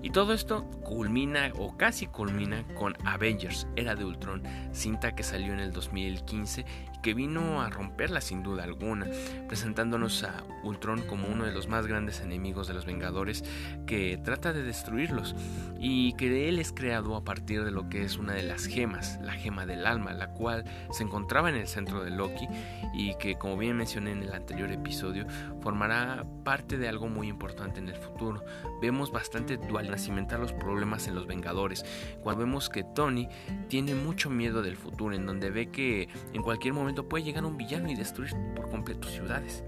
Y 0.02 0.12
todo 0.12 0.34
esto 0.34 0.70
culmina 0.84 1.52
o 1.56 1.76
casi 1.78 2.08
culmina 2.08 2.64
con 2.76 2.96
Avengers, 3.06 3.68
Era 3.76 3.96
de 3.96 4.06
Ultron, 4.06 4.44
cinta 4.72 5.16
que 5.16 5.24
salió 5.24 5.54
en 5.54 5.60
el 5.60 5.72
2015 5.72 6.66
y 6.94 6.97
que 7.02 7.14
vino 7.14 7.62
a 7.62 7.70
romperla 7.70 8.22
sin 8.22 8.44
duda 8.44 8.64
alguna, 8.64 9.08
presentándonos 9.48 10.24
a 10.24 10.44
Ultron 10.64 11.02
como 11.02 11.28
uno 11.28 11.46
de 11.46 11.52
los 11.52 11.68
más 11.68 11.88
grandes 11.88 12.22
enemigos 12.22 12.68
de 12.68 12.74
los 12.74 12.86
Vengadores 12.86 13.44
que 13.86 14.18
trata 14.24 14.54
de 14.54 14.64
destruirlos 14.64 15.36
y 15.80 16.14
que 16.14 16.50
él 16.50 16.60
es 16.60 16.72
creado 16.72 17.16
a 17.16 17.24
partir 17.24 17.64
de 17.64 17.72
lo 17.72 17.90
que 17.90 18.04
es 18.04 18.18
una 18.18 18.34
de 18.34 18.44
las 18.44 18.66
gemas, 18.66 19.20
la 19.22 19.34
gema 19.34 19.66
del 19.66 19.86
alma, 19.86 20.14
la 20.14 20.30
cual 20.30 20.64
se 20.92 21.04
encontraba 21.04 21.50
en 21.50 21.56
el 21.56 21.68
centro 21.68 22.04
de 22.04 22.12
Loki 22.12 22.48
y 22.94 23.16
que 23.16 23.36
como 23.36 23.58
bien 23.58 23.78
mencioné 23.78 24.12
en 24.12 24.24
el 24.24 24.34
anterior 24.34 24.72
episodio 24.72 25.26
formará 25.62 26.24
parte 26.44 26.78
de 26.78 26.88
algo 26.88 27.08
muy 27.08 27.28
importante 27.28 27.80
en 27.80 27.90
el 27.90 27.96
futuro. 27.96 28.44
Vemos 28.82 29.12
bastante 29.12 29.58
dual 29.58 29.88
cimentar 29.98 30.40
los 30.40 30.54
problemas 30.54 31.08
en 31.08 31.16
los 31.16 31.28
Vengadores, 31.28 31.86
cuando 32.22 32.44
vemos 32.44 32.70
que 32.70 32.84
Tony 32.84 33.28
tiene 33.68 33.96
mucho 33.96 34.30
miedo 34.30 34.62
del 34.62 34.76
futuro, 34.76 35.16
en 35.16 35.26
donde 35.26 35.50
ve 35.50 35.70
que 35.70 36.10
en 36.34 36.42
cualquier 36.42 36.74
momento 36.74 36.87
puede 36.96 37.24
llegar 37.24 37.46
un 37.46 37.58
villano 37.58 37.90
y 37.90 37.96
destruir 37.96 38.34
por 38.56 38.70
completo 38.70 39.08
ciudades. 39.08 39.64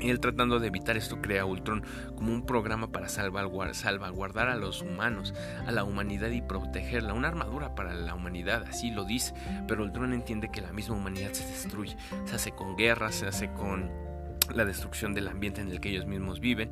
Él 0.00 0.18
tratando 0.20 0.58
de 0.58 0.68
evitar 0.68 0.96
esto 0.96 1.20
crea 1.20 1.44
Ultron 1.44 1.84
como 2.16 2.32
un 2.32 2.46
programa 2.46 2.90
para 2.90 3.08
salvaguardar 3.08 4.48
a 4.48 4.56
los 4.56 4.80
humanos, 4.80 5.34
a 5.66 5.72
la 5.72 5.84
humanidad 5.84 6.30
y 6.30 6.40
protegerla, 6.40 7.12
una 7.12 7.28
armadura 7.28 7.74
para 7.74 7.92
la 7.92 8.14
humanidad, 8.14 8.64
así 8.68 8.90
lo 8.90 9.04
dice, 9.04 9.34
pero 9.68 9.82
Ultron 9.82 10.14
entiende 10.14 10.50
que 10.50 10.62
la 10.62 10.72
misma 10.72 10.96
humanidad 10.96 11.32
se 11.32 11.46
destruye, 11.46 11.96
se 12.24 12.34
hace 12.34 12.52
con 12.52 12.76
guerras, 12.76 13.16
se 13.16 13.26
hace 13.26 13.52
con 13.52 14.09
la 14.54 14.64
destrucción 14.64 15.14
del 15.14 15.28
ambiente 15.28 15.60
en 15.60 15.70
el 15.70 15.80
que 15.80 15.90
ellos 15.90 16.06
mismos 16.06 16.40
viven, 16.40 16.70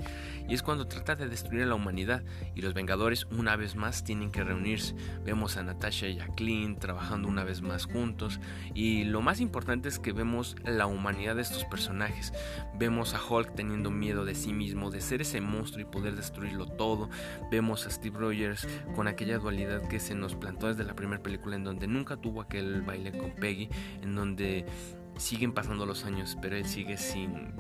y 0.49 0.55
es 0.55 0.63
cuando 0.63 0.87
trata 0.87 1.17
de 1.17 1.29
destruir 1.29 1.63
a 1.63 1.67
la 1.67 1.75
humanidad, 1.75 2.23
y 2.55 2.63
los 2.63 2.75
Vengadores 2.75 3.27
una 3.31 3.57
vez 3.57 3.77
más 3.77 4.05
tienen 4.05 4.31
que 4.31 4.45
reunirse. 4.45 4.95
Vemos 5.25 5.57
a 5.57 5.63
Natasha 5.63 6.09
y 6.09 6.21
a 6.21 6.27
Clint 6.29 6.79
trabajando 6.79 7.29
una 7.29 7.45
vez 7.45 7.63
más 7.63 7.87
juntos, 7.87 8.41
y 8.75 9.05
lo 9.05 9.21
más 9.21 9.41
importante 9.41 9.89
es 9.89 9.99
que 9.99 10.13
vemos 10.13 10.57
la 10.65 10.87
humanidad 10.87 11.37
de 11.37 11.43
estos 11.43 11.65
personajes. 11.65 12.33
Vemos 12.79 13.15
a 13.15 13.21
Hulk 13.23 13.55
teniendo 13.55 13.91
miedo 13.91 14.25
de 14.25 14.35
sí 14.35 14.53
mismo, 14.53 14.91
de 14.91 15.01
ser 15.01 15.23
ese 15.23 15.41
monstruo 15.41 15.83
y 15.83 15.91
poder 15.91 16.17
destruirlo 16.17 16.67
todo. 16.67 17.09
Vemos 17.51 17.87
a 17.87 17.91
Steve 17.91 18.19
Rogers 18.19 18.67
con 18.95 19.09
aquella 19.09 19.39
dualidad 19.39 19.87
que 19.89 20.01
se 20.01 20.15
nos 20.15 20.35
plantó 20.35 20.69
desde 20.69 20.85
la 20.85 20.95
primera 20.95 21.23
película 21.23 21.57
en 21.57 21.65
donde 21.65 21.87
nunca 21.87 22.17
tuvo 22.17 22.41
aquel 22.41 22.83
baile 22.83 23.13
con 23.13 23.33
Peggy, 23.33 23.69
en 24.03 24.15
donde 24.15 24.65
siguen 25.19 25.53
pasando 25.53 25.87
los 25.87 26.05
años, 26.05 26.37
pero 26.41 26.57
él 26.57 26.67
sigue 26.67 26.97
sin 26.97 27.55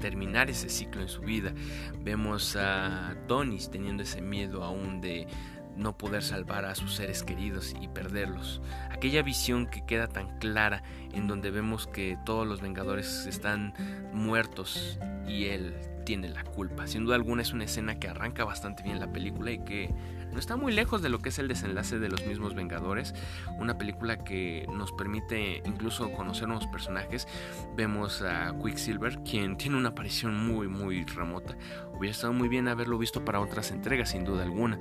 terminar 0.00 0.50
ese 0.50 0.68
ciclo 0.68 1.00
en 1.00 1.08
su 1.08 1.20
vida. 1.20 1.52
Vemos 2.00 2.56
a 2.56 3.14
Tony 3.28 3.58
teniendo 3.70 4.02
ese 4.02 4.20
miedo 4.20 4.64
aún 4.64 5.00
de 5.00 5.28
no 5.76 5.96
poder 5.96 6.22
salvar 6.22 6.64
a 6.64 6.74
sus 6.74 6.94
seres 6.94 7.22
queridos 7.22 7.74
y 7.80 7.88
perderlos. 7.88 8.60
Aquella 8.90 9.22
visión 9.22 9.66
que 9.66 9.86
queda 9.86 10.06
tan 10.06 10.38
clara 10.38 10.82
en 11.12 11.28
donde 11.28 11.50
vemos 11.50 11.86
que 11.86 12.18
todos 12.26 12.46
los 12.46 12.60
Vengadores 12.60 13.26
están 13.26 13.74
muertos 14.12 14.98
y 15.26 15.46
él 15.46 15.74
tiene 16.04 16.28
la 16.28 16.44
culpa. 16.44 16.86
Sin 16.86 17.04
duda 17.04 17.14
alguna 17.14 17.42
es 17.42 17.52
una 17.52 17.64
escena 17.64 17.98
que 17.98 18.08
arranca 18.08 18.44
bastante 18.44 18.82
bien 18.82 19.00
la 19.00 19.12
película 19.12 19.50
y 19.50 19.64
que 19.64 19.94
no 20.32 20.38
está 20.38 20.56
muy 20.56 20.72
lejos 20.72 21.02
de 21.02 21.08
lo 21.08 21.18
que 21.18 21.28
es 21.28 21.38
el 21.38 21.48
desenlace 21.48 21.98
de 21.98 22.08
los 22.08 22.26
mismos 22.26 22.54
Vengadores. 22.54 23.14
Una 23.58 23.76
película 23.78 24.24
que 24.24 24.66
nos 24.72 24.92
permite 24.92 25.62
incluso 25.66 26.10
conocer 26.12 26.48
nuevos 26.48 26.66
personajes. 26.66 27.28
Vemos 27.76 28.22
a 28.22 28.54
Quicksilver, 28.62 29.18
quien 29.22 29.56
tiene 29.56 29.76
una 29.76 29.90
aparición 29.90 30.34
muy, 30.34 30.68
muy 30.68 31.04
remota. 31.04 31.56
Hubiera 31.92 32.12
estado 32.12 32.32
muy 32.32 32.48
bien 32.48 32.68
haberlo 32.68 32.98
visto 32.98 33.24
para 33.24 33.40
otras 33.40 33.70
entregas, 33.70 34.10
sin 34.10 34.24
duda 34.24 34.42
alguna. 34.42 34.78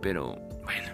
Pero 0.00 0.36
bueno, 0.62 0.88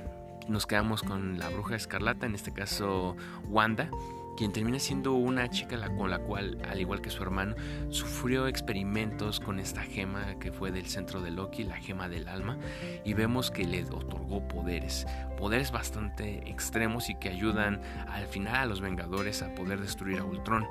nos 0.48 0.66
quedamos 0.66 1.02
con 1.02 1.38
la 1.38 1.50
bruja 1.50 1.76
escarlata, 1.76 2.26
en 2.26 2.34
este 2.34 2.52
caso 2.52 3.16
Wanda 3.48 3.90
quien 4.38 4.52
termina 4.52 4.78
siendo 4.78 5.14
una 5.14 5.50
chica 5.50 5.76
con 5.96 6.10
la 6.10 6.20
cual, 6.20 6.58
al 6.70 6.80
igual 6.80 7.00
que 7.00 7.10
su 7.10 7.20
hermano, 7.24 7.56
sufrió 7.90 8.46
experimentos 8.46 9.40
con 9.40 9.58
esta 9.58 9.82
gema 9.82 10.38
que 10.38 10.52
fue 10.52 10.70
del 10.70 10.86
centro 10.86 11.20
de 11.20 11.32
Loki, 11.32 11.64
la 11.64 11.74
gema 11.74 12.08
del 12.08 12.28
alma, 12.28 12.56
y 13.04 13.14
vemos 13.14 13.50
que 13.50 13.64
le 13.64 13.82
otorgó 13.82 14.46
poderes, 14.46 15.08
poderes 15.36 15.72
bastante 15.72 16.48
extremos 16.48 17.10
y 17.10 17.16
que 17.16 17.30
ayudan 17.30 17.82
al 18.06 18.28
final 18.28 18.54
a 18.54 18.66
los 18.66 18.80
Vengadores 18.80 19.42
a 19.42 19.52
poder 19.56 19.80
destruir 19.80 20.20
a 20.20 20.24
Ultron. 20.24 20.68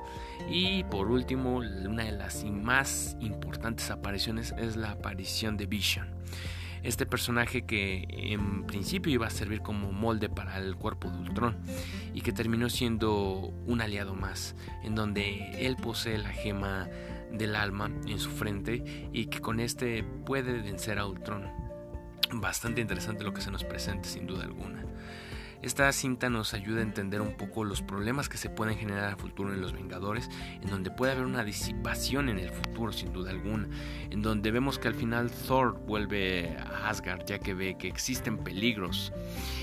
Y 0.48 0.84
por 0.84 1.10
último, 1.10 1.56
una 1.56 2.04
de 2.04 2.12
las 2.12 2.44
más 2.44 3.18
importantes 3.20 3.90
apariciones 3.90 4.54
es 4.56 4.76
la 4.76 4.92
aparición 4.92 5.58
de 5.58 5.66
Vision 5.66 6.08
este 6.82 7.06
personaje 7.06 7.62
que 7.62 8.06
en 8.10 8.64
principio 8.64 9.12
iba 9.12 9.26
a 9.26 9.30
servir 9.30 9.60
como 9.60 9.92
molde 9.92 10.28
para 10.28 10.58
el 10.58 10.76
cuerpo 10.76 11.10
de 11.10 11.18
Ultron 11.18 11.56
y 12.14 12.20
que 12.20 12.32
terminó 12.32 12.70
siendo 12.70 13.52
un 13.66 13.80
aliado 13.80 14.14
más, 14.14 14.54
en 14.82 14.94
donde 14.94 15.66
él 15.66 15.76
posee 15.76 16.18
la 16.18 16.30
gema 16.30 16.88
del 17.32 17.56
alma 17.56 17.90
en 18.06 18.18
su 18.18 18.30
frente 18.30 19.10
y 19.12 19.26
que 19.26 19.40
con 19.40 19.60
este 19.60 20.02
puede 20.02 20.52
vencer 20.52 20.98
a 20.98 21.06
Ultron. 21.06 21.44
Bastante 22.32 22.80
interesante 22.80 23.24
lo 23.24 23.32
que 23.32 23.40
se 23.40 23.50
nos 23.50 23.64
presenta 23.64 24.08
sin 24.08 24.26
duda 24.26 24.44
alguna. 24.44 24.87
Esta 25.60 25.90
cinta 25.90 26.30
nos 26.30 26.54
ayuda 26.54 26.78
a 26.78 26.82
entender 26.82 27.20
un 27.20 27.36
poco 27.36 27.64
los 27.64 27.82
problemas 27.82 28.28
que 28.28 28.36
se 28.36 28.48
pueden 28.48 28.78
generar 28.78 29.12
a 29.12 29.16
futuro 29.16 29.52
en 29.52 29.60
los 29.60 29.72
Vengadores, 29.72 30.30
en 30.62 30.70
donde 30.70 30.92
puede 30.92 31.12
haber 31.12 31.24
una 31.24 31.42
disipación 31.42 32.28
en 32.28 32.38
el 32.38 32.50
futuro 32.50 32.92
sin 32.92 33.12
duda 33.12 33.30
alguna, 33.30 33.68
en 34.10 34.22
donde 34.22 34.52
vemos 34.52 34.78
que 34.78 34.86
al 34.86 34.94
final 34.94 35.32
Thor 35.32 35.80
vuelve 35.84 36.56
a 36.58 36.88
Asgard 36.88 37.24
ya 37.26 37.40
que 37.40 37.54
ve 37.54 37.76
que 37.76 37.88
existen 37.88 38.38
peligros 38.38 39.12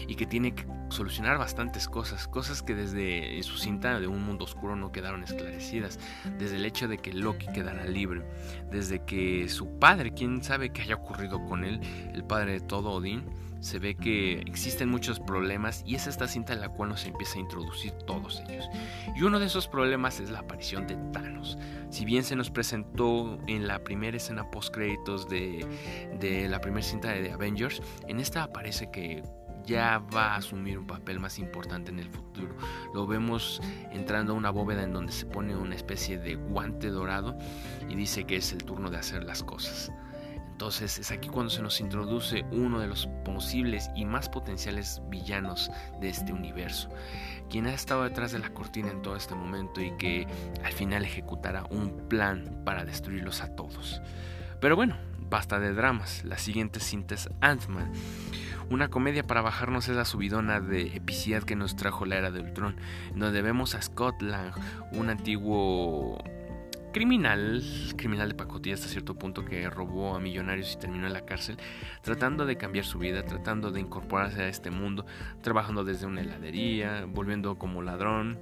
y 0.06 0.16
que 0.16 0.26
tiene 0.26 0.54
que 0.54 0.66
solucionar 0.90 1.38
bastantes 1.38 1.88
cosas, 1.88 2.28
cosas 2.28 2.62
que 2.62 2.76
desde 2.76 3.42
su 3.44 3.58
cinta 3.58 3.98
de 4.00 4.08
un 4.08 4.22
mundo 4.22 4.44
oscuro 4.44 4.76
no 4.76 4.92
quedaron 4.92 5.24
esclarecidas, 5.24 5.98
desde 6.38 6.58
el 6.58 6.66
hecho 6.66 6.90
de 6.90 6.98
que 6.98 7.14
Loki 7.14 7.48
quedara 7.48 7.86
libre, 7.86 8.26
desde 8.70 9.04
que 9.06 9.48
su 9.48 9.80
padre, 9.80 10.14
quién 10.14 10.44
sabe 10.44 10.72
qué 10.72 10.82
haya 10.82 10.96
ocurrido 10.96 11.44
con 11.46 11.64
él, 11.64 11.80
el 12.14 12.26
padre 12.26 12.54
de 12.54 12.60
todo 12.60 12.92
Odín, 12.92 13.24
se 13.66 13.80
ve 13.80 13.96
que 13.96 14.42
existen 14.42 14.90
muchos 14.90 15.20
problemas 15.20 15.82
y 15.88 15.96
es 15.96 16.06
esta 16.06 16.28
cinta 16.28 16.54
en 16.54 16.62
la 16.62 16.70
cual 16.70 16.90
nos 16.90 17.04
empieza 17.08 17.38
a 17.38 17.42
introducir 17.42 17.94
todos 17.94 18.44
ellos. 18.48 18.70
Y 19.16 19.24
uno 19.24 19.40
de 19.40 19.48
esos 19.48 19.68
problemas 19.68 20.20
es 20.20 20.30
la 20.30 20.40
aparición 20.40 20.86
de 20.86 20.96
Thanos. 21.12 21.58
Si 21.90 22.06
bien 22.06 22.24
se 22.24 22.36
nos 22.36 22.52
presentó 22.52 23.40
en 23.48 23.68
la 23.68 23.84
primera 23.84 24.18
escena 24.18 24.52
post 24.52 24.72
créditos 24.72 25.28
de, 25.28 25.66
de 26.20 26.48
la 26.48 26.62
primera 26.62 26.86
cinta 26.86 27.10
de 27.10 27.32
Avengers, 27.32 27.82
en 28.08 28.20
esta 28.20 28.44
aparece 28.44 28.92
que 28.92 29.24
ya 29.66 29.98
va 30.14 30.34
a 30.34 30.36
asumir 30.36 30.78
un 30.78 30.86
papel 30.86 31.20
más 31.20 31.40
importante 31.40 31.90
en 31.90 31.98
el 31.98 32.10
futuro. 32.10 32.56
Lo 32.94 33.08
vemos 33.08 33.60
entrando 33.92 34.34
a 34.34 34.36
una 34.36 34.52
bóveda 34.52 34.84
en 34.84 34.94
donde 34.94 35.12
se 35.12 35.26
pone 35.26 35.56
una 35.56 35.74
especie 35.74 36.20
de 36.20 36.36
guante 36.36 36.90
dorado 36.90 37.36
y 37.90 37.96
dice 37.96 38.26
que 38.26 38.36
es 38.36 38.52
el 38.52 38.64
turno 38.64 38.92
de 38.92 38.98
hacer 38.98 39.24
las 39.24 39.42
cosas. 39.42 39.92
Entonces 40.56 41.00
es 41.00 41.12
aquí 41.12 41.28
cuando 41.28 41.50
se 41.50 41.62
nos 41.62 41.82
introduce 41.82 42.46
uno 42.50 42.80
de 42.80 42.88
los 42.88 43.10
posibles 43.26 43.90
y 43.94 44.06
más 44.06 44.30
potenciales 44.30 45.02
villanos 45.10 45.70
de 46.00 46.08
este 46.08 46.32
universo, 46.32 46.88
quien 47.50 47.68
ha 47.68 47.74
estado 47.74 48.06
detrás 48.06 48.32
de 48.32 48.40
la 48.40 48.54
cortina 48.54 48.90
en 48.90 49.02
todo 49.02 49.18
este 49.18 49.36
momento 49.36 49.82
y 49.82 49.92
que 49.98 50.26
al 50.64 50.72
final 50.72 51.04
ejecutará 51.04 51.66
un 51.72 52.08
plan 52.08 52.62
para 52.64 52.86
destruirlos 52.86 53.42
a 53.42 53.54
todos. 53.54 54.02
Pero 54.62 54.78
bueno, 54.78 54.96
basta 55.30 55.60
de 55.60 55.74
dramas, 55.74 56.24
la 56.24 56.38
siguiente 56.38 56.80
cinta 56.80 57.16
es 57.16 57.30
Ant-Man. 57.42 57.92
Una 58.70 58.88
comedia 58.88 59.24
para 59.24 59.42
bajarnos 59.42 59.90
esa 59.90 60.06
subidona 60.06 60.62
de 60.62 60.96
epicidad 60.96 61.44
que 61.44 61.58
nos 61.58 61.76
trajo 61.76 62.06
la 62.06 62.16
era 62.16 62.32
de 62.32 62.40
Ultron, 62.40 62.78
donde 63.14 63.42
vemos 63.42 63.76
a 63.76 63.82
Scott 63.82 64.22
Lang, 64.22 64.54
un 64.94 65.10
antiguo 65.10 66.24
criminal, 66.96 67.62
criminal 67.98 68.30
de 68.30 68.36
pacotilla 68.36 68.76
hasta 68.76 68.88
cierto 68.88 69.16
punto 69.16 69.44
que 69.44 69.70
robó 69.70 70.16
a 70.16 70.20
millonarios 70.22 70.72
y 70.72 70.78
terminó 70.78 71.08
en 71.08 71.12
la 71.12 71.26
cárcel, 71.26 71.58
tratando 72.02 72.46
de 72.46 72.56
cambiar 72.56 72.86
su 72.86 73.00
vida, 73.00 73.22
tratando 73.26 73.70
de 73.70 73.82
incorporarse 73.82 74.44
a 74.44 74.48
este 74.48 74.72
mundo, 74.72 75.06
trabajando 75.42 75.84
desde 75.84 76.06
una 76.06 76.22
heladería, 76.22 77.04
volviendo 77.06 77.58
como 77.58 77.82
ladrón, 77.82 78.40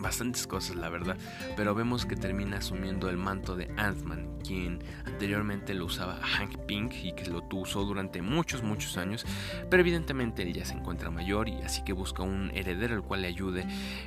bastantes 0.00 0.46
cosas 0.46 0.76
la 0.76 0.88
verdad, 0.88 1.16
pero 1.56 1.74
vemos 1.74 2.06
que 2.06 2.16
termina 2.16 2.58
asumiendo 2.58 3.08
el 3.08 3.16
manto 3.16 3.56
de 3.56 3.70
Ant-Man, 3.76 4.38
quien 4.44 4.82
anteriormente 5.04 5.74
lo 5.74 5.86
usaba 5.86 6.20
Hank 6.22 6.56
Pink 6.66 6.92
y 7.02 7.12
que 7.12 7.26
lo 7.26 7.46
usó 7.52 7.84
durante 7.84 8.22
muchos 8.22 8.62
muchos 8.62 8.96
años, 8.96 9.24
pero 9.70 9.80
evidentemente 9.80 10.42
él 10.42 10.52
ya 10.52 10.64
se 10.64 10.74
encuentra 10.74 11.10
mayor 11.10 11.48
y 11.48 11.62
así 11.62 11.82
que 11.84 11.92
busca 11.92 12.22
un 12.22 12.50
heredero 12.54 12.94
el 12.94 13.02
cual 13.02 13.22
le 13.22 13.28
ayude 13.28 13.64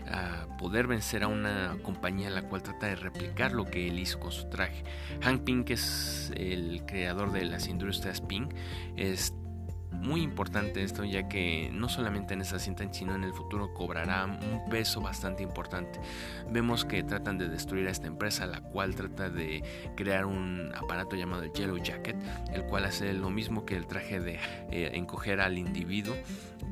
a 0.08 0.48
poder 0.58 0.88
vencer 0.88 1.24
a 1.24 1.28
una 1.28 1.78
compañía 1.84 2.30
la 2.30 2.44
cual 2.44 2.64
trata 2.64 2.88
de 2.88 2.96
replicar 2.96 3.54
lo 3.54 3.66
que 3.66 3.88
él 3.88 4.00
hizo 4.00 4.20
con 4.20 4.32
su 4.32 4.50
traje. 4.50 4.84
Hank 5.22 5.44
Pink 5.44 5.70
es 5.72 6.32
el 6.36 6.84
creador 6.86 7.32
de 7.32 7.46
las 7.46 7.68
industrias 7.68 8.22
Pink, 8.22 8.52
es 8.96 9.34
muy 9.96 10.22
importante 10.22 10.84
esto 10.84 11.04
ya 11.04 11.28
que 11.28 11.70
no 11.74 11.90
solamente 11.90 12.34
en 12.34 12.42
esa 12.42 12.60
cinta 12.60 12.86
sino 12.92 13.16
en 13.16 13.24
el 13.24 13.34
futuro 13.34 13.74
cobrará 13.74 14.26
un 14.26 14.70
peso 14.70 15.02
bastante 15.02 15.44
importante. 15.44 16.00
Vemos 16.50 16.86
que 16.86 17.04
tratan 17.04 17.38
de 17.38 17.50
destruir 17.50 17.88
a 17.88 17.92
esta 17.92 18.08
empresa 18.08 18.46
la 18.46 18.62
cual 18.62 18.96
trata 18.96 19.30
de 19.30 19.64
crear 19.96 20.26
un 20.26 20.72
aparato 20.76 21.16
llamado 21.16 21.44
el 21.44 21.52
Yellow 21.52 21.78
Jacket 21.78 22.18
el 22.54 22.64
cual 22.66 22.86
hace 22.86 23.14
lo 23.14 23.30
mismo 23.30 23.66
que 23.66 23.76
el 23.76 23.88
traje 23.88 24.20
de 24.20 24.40
eh, 24.72 24.92
encoger 24.94 25.42
al 25.42 25.58
individuo 25.58 26.16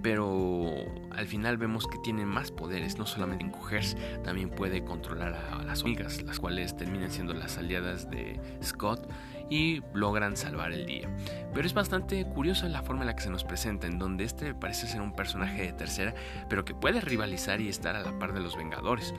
pero 0.01 0.73
al 1.11 1.27
final 1.27 1.57
vemos 1.57 1.87
que 1.87 1.97
tiene 1.99 2.25
más 2.25 2.51
poderes, 2.51 2.97
no 2.97 3.05
solamente 3.05 3.45
encogerse, 3.45 3.95
también 4.23 4.49
puede 4.49 4.83
controlar 4.83 5.33
a 5.33 5.63
las 5.63 5.81
hormigas, 5.81 6.21
las 6.23 6.39
cuales 6.39 6.75
terminan 6.75 7.09
siendo 7.09 7.33
las 7.33 7.57
aliadas 7.57 8.09
de 8.09 8.39
Scott 8.61 9.09
y 9.49 9.81
logran 9.93 10.37
salvar 10.37 10.71
el 10.71 10.85
día. 10.85 11.09
Pero 11.53 11.65
es 11.65 11.73
bastante 11.73 12.25
curiosa 12.25 12.67
la 12.69 12.81
forma 12.81 13.01
en 13.01 13.07
la 13.07 13.15
que 13.15 13.23
se 13.23 13.29
nos 13.29 13.43
presenta, 13.43 13.87
en 13.87 13.99
donde 13.99 14.23
este 14.23 14.53
parece 14.53 14.87
ser 14.87 15.01
un 15.01 15.15
personaje 15.15 15.63
de 15.63 15.73
tercera, 15.73 16.13
pero 16.49 16.65
que 16.65 16.73
puede 16.73 17.01
rivalizar 17.01 17.61
y 17.61 17.69
estar 17.69 17.95
a 17.95 18.01
la 18.01 18.17
par 18.19 18.33
de 18.33 18.41
los 18.41 18.57
Vengadores. 18.57 19.13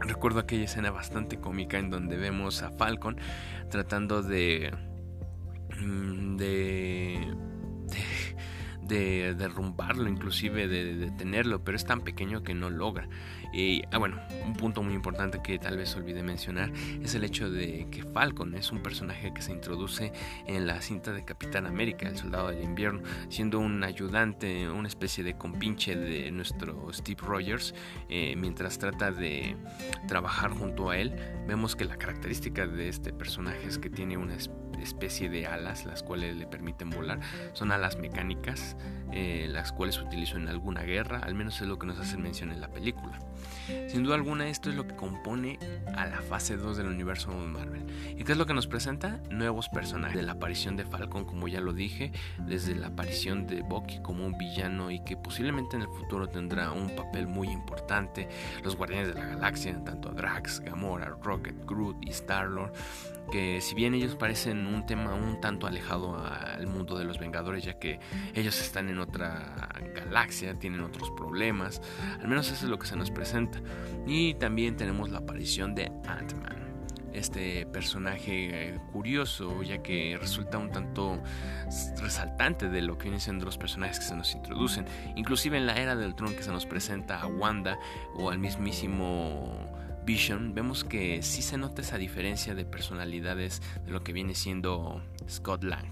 Recuerdo 0.00 0.40
aquella 0.40 0.64
escena 0.64 0.90
bastante 0.90 1.38
cómica 1.38 1.78
en 1.78 1.90
donde 1.90 2.16
vemos 2.16 2.62
a 2.62 2.70
Falcon 2.70 3.16
tratando 3.68 4.22
de, 4.22 4.72
mm, 5.80 6.36
de 6.36 7.36
de 8.88 9.34
derrumbarlo, 9.34 10.08
inclusive 10.08 10.66
de 10.66 10.96
detenerlo, 10.96 11.62
pero 11.62 11.76
es 11.76 11.84
tan 11.84 12.00
pequeño 12.00 12.42
que 12.42 12.54
no 12.54 12.70
logra. 12.70 13.08
Y 13.52 13.82
ah, 13.92 13.98
bueno, 13.98 14.20
un 14.46 14.54
punto 14.54 14.82
muy 14.82 14.94
importante 14.94 15.40
que 15.42 15.58
tal 15.58 15.76
vez 15.76 15.94
olvidé 15.96 16.22
mencionar 16.22 16.70
es 17.02 17.14
el 17.14 17.24
hecho 17.24 17.50
de 17.50 17.86
que 17.90 18.02
Falcon 18.02 18.54
es 18.54 18.72
un 18.72 18.82
personaje 18.82 19.32
que 19.32 19.40
se 19.40 19.52
introduce 19.52 20.12
en 20.46 20.66
la 20.66 20.82
cinta 20.82 21.12
de 21.12 21.24
Capitán 21.24 21.66
América, 21.66 22.08
el 22.08 22.16
soldado 22.16 22.48
del 22.48 22.62
invierno, 22.62 23.02
siendo 23.30 23.58
un 23.58 23.84
ayudante, 23.84 24.68
una 24.68 24.88
especie 24.88 25.24
de 25.24 25.36
compinche 25.36 25.96
de 25.96 26.30
nuestro 26.30 26.92
Steve 26.92 27.20
Rogers, 27.22 27.74
eh, 28.08 28.34
mientras 28.36 28.78
trata 28.78 29.10
de 29.10 29.56
trabajar 30.06 30.50
junto 30.50 30.90
a 30.90 30.98
él. 30.98 31.14
Vemos 31.46 31.76
que 31.76 31.84
la 31.84 31.96
característica 31.96 32.66
de 32.66 32.88
este 32.88 33.12
personaje 33.12 33.66
es 33.66 33.78
que 33.78 33.90
tiene 33.90 34.16
una 34.16 34.36
especie 34.82 35.28
de 35.28 35.46
alas, 35.46 35.84
las 35.84 36.02
cuales 36.02 36.36
le 36.36 36.46
permiten 36.46 36.90
volar. 36.90 37.20
Son 37.52 37.72
alas 37.72 37.98
mecánicas, 37.98 38.76
eh, 39.12 39.46
las 39.50 39.72
cuales 39.72 39.98
utilizo 39.98 40.36
en 40.36 40.48
alguna 40.48 40.82
guerra, 40.82 41.20
al 41.20 41.34
menos 41.34 41.60
es 41.60 41.68
lo 41.68 41.78
que 41.78 41.86
nos 41.86 41.98
hacen 41.98 42.22
mención 42.22 42.50
en 42.50 42.60
la 42.60 42.68
película. 42.68 43.18
Sin 43.88 44.02
duda 44.02 44.14
alguna 44.14 44.48
esto 44.48 44.70
es 44.70 44.76
lo 44.76 44.86
que 44.86 44.96
compone 44.96 45.58
a 45.94 46.06
la 46.06 46.20
fase 46.22 46.56
2 46.56 46.76
del 46.76 46.86
universo 46.86 47.30
Marvel. 47.32 47.84
¿Y 48.16 48.24
qué 48.24 48.32
es 48.32 48.38
lo 48.38 48.46
que 48.46 48.54
nos 48.54 48.66
presenta? 48.66 49.20
Nuevos 49.30 49.68
personajes. 49.68 50.16
De 50.16 50.22
la 50.22 50.32
aparición 50.32 50.76
de 50.76 50.84
Falcon, 50.84 51.24
como 51.24 51.48
ya 51.48 51.60
lo 51.60 51.72
dije, 51.72 52.12
desde 52.38 52.74
la 52.74 52.88
aparición 52.88 53.46
de 53.46 53.62
Bucky 53.62 54.00
como 54.00 54.26
un 54.26 54.36
villano 54.38 54.90
y 54.90 55.04
que 55.04 55.16
posiblemente 55.16 55.76
en 55.76 55.82
el 55.82 55.88
futuro 55.88 56.28
tendrá 56.28 56.72
un 56.72 56.94
papel 56.94 57.26
muy 57.26 57.48
importante. 57.48 58.28
Los 58.62 58.76
Guardianes 58.76 59.08
de 59.08 59.14
la 59.14 59.26
Galaxia, 59.26 59.82
tanto 59.84 60.10
Drax, 60.10 60.60
Gamora, 60.60 61.14
Rocket, 61.22 61.64
Groot 61.66 61.96
y 62.02 62.10
Star-Lord 62.10 62.72
que 63.30 63.60
si 63.60 63.74
bien 63.74 63.94
ellos 63.94 64.16
parecen 64.16 64.66
un 64.66 64.86
tema 64.86 65.14
un 65.14 65.40
tanto 65.40 65.66
alejado 65.66 66.16
al 66.16 66.66
mundo 66.66 66.96
de 66.96 67.04
los 67.04 67.18
Vengadores, 67.18 67.64
ya 67.64 67.78
que 67.78 68.00
ellos 68.34 68.58
están 68.68 68.88
en 68.88 68.98
otra 68.98 69.68
galaxia, 69.94 70.58
tienen 70.58 70.82
otros 70.82 71.10
problemas, 71.10 71.80
al 72.20 72.28
menos 72.28 72.50
eso 72.50 72.66
es 72.66 72.70
lo 72.70 72.78
que 72.78 72.86
se 72.86 72.96
nos 72.96 73.10
presenta. 73.10 73.60
Y 74.06 74.34
también 74.34 74.76
tenemos 74.76 75.10
la 75.10 75.18
aparición 75.18 75.74
de 75.74 75.90
Ant-Man. 76.06 76.68
Este 77.12 77.66
personaje 77.66 78.68
eh, 78.68 78.80
curioso, 78.92 79.62
ya 79.62 79.82
que 79.82 80.18
resulta 80.20 80.58
un 80.58 80.70
tanto 80.70 81.20
resaltante 82.00 82.68
de 82.68 82.82
lo 82.82 82.98
que 82.98 83.04
vienen 83.04 83.20
siendo 83.20 83.46
los 83.46 83.56
personajes 83.56 83.98
que 83.98 84.04
se 84.04 84.14
nos 84.14 84.34
introducen. 84.34 84.84
Inclusive 85.16 85.56
en 85.56 85.66
la 85.66 85.74
era 85.74 85.96
del 85.96 86.14
tron 86.14 86.34
que 86.34 86.42
se 86.42 86.52
nos 86.52 86.66
presenta 86.66 87.20
a 87.20 87.26
Wanda 87.26 87.78
o 88.14 88.30
al 88.30 88.38
mismísimo 88.38 89.74
Vision, 90.04 90.54
vemos 90.54 90.84
que 90.84 91.22
sí 91.22 91.42
se 91.42 91.58
nota 91.58 91.82
esa 91.82 91.98
diferencia 91.98 92.54
de 92.54 92.64
personalidades 92.64 93.60
de 93.84 93.90
lo 93.90 94.02
que 94.04 94.12
viene 94.12 94.34
siendo 94.34 95.02
Scott 95.28 95.64
Lang. 95.64 95.88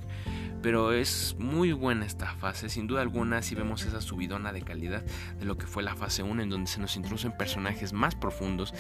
Pero 0.63 0.93
es 0.93 1.37
muy 1.39 1.73
buena 1.73 2.07
esta 2.07 2.35
fase, 2.35 2.69
sin 2.69 2.87
duda 2.87 3.03
alguna 3.03 3.43
si 3.43 3.55
vemos 3.55 3.85
esa 3.85 4.01
subidona 4.01 4.53
de 4.53 4.63
calidad 4.63 5.05
de 5.39 5.45
lo 5.45 5.57
que 5.57 5.67
fue 5.67 5.83
la 5.83 5.95
fase 5.95 6.23
1 6.23 6.43
en 6.43 6.51
donde 6.51 6.71
se 6.71 6.81
nos 6.81 6.97
introducen 6.97 7.37
personajes 7.37 7.93
más 7.93 8.15
profundos, 8.15 8.75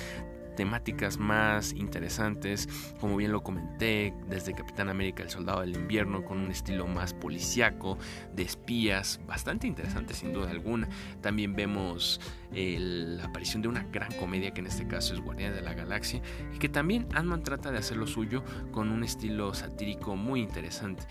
temáticas 0.56 1.18
más 1.18 1.73
interesantes, 1.75 2.68
como 2.99 3.16
bien 3.16 3.30
lo 3.30 3.42
comenté, 3.45 4.14
desde 4.28 4.54
Capitán 4.54 4.88
América 4.88 5.23
el 5.23 5.30
Soldado 5.30 5.61
del 5.61 5.76
Invierno, 5.76 6.25
con 6.25 6.38
un 6.38 6.50
estilo 6.50 6.88
más 6.88 7.14
policíaco, 7.14 7.99
de 8.35 8.42
espías, 8.42 9.21
bastante 9.26 9.68
interesante 9.68 10.14
sin 10.14 10.33
duda 10.33 10.50
alguna. 10.50 10.88
También 11.21 11.54
vemos 11.54 12.21
la 12.56 13.25
aparición 13.25 13.62
de 13.62 13.68
una 13.68 13.84
gran 13.92 14.10
comedia 14.12 14.52
que 14.52 14.60
en 14.60 14.66
este 14.66 14.86
caso 14.86 15.14
es 15.14 15.20
Guardianes 15.20 15.56
de 15.56 15.62
la 15.62 15.75
Galaxia 15.75 16.22
y 16.54 16.58
que 16.58 16.68
también 16.68 17.06
ant 17.14 17.44
trata 17.44 17.70
de 17.70 17.78
hacer 17.78 17.98
lo 17.98 18.06
suyo 18.06 18.42
con 18.72 18.90
un 18.90 19.04
estilo 19.04 19.52
satírico 19.54 20.16
muy 20.16 20.40
interesante. 20.40 21.04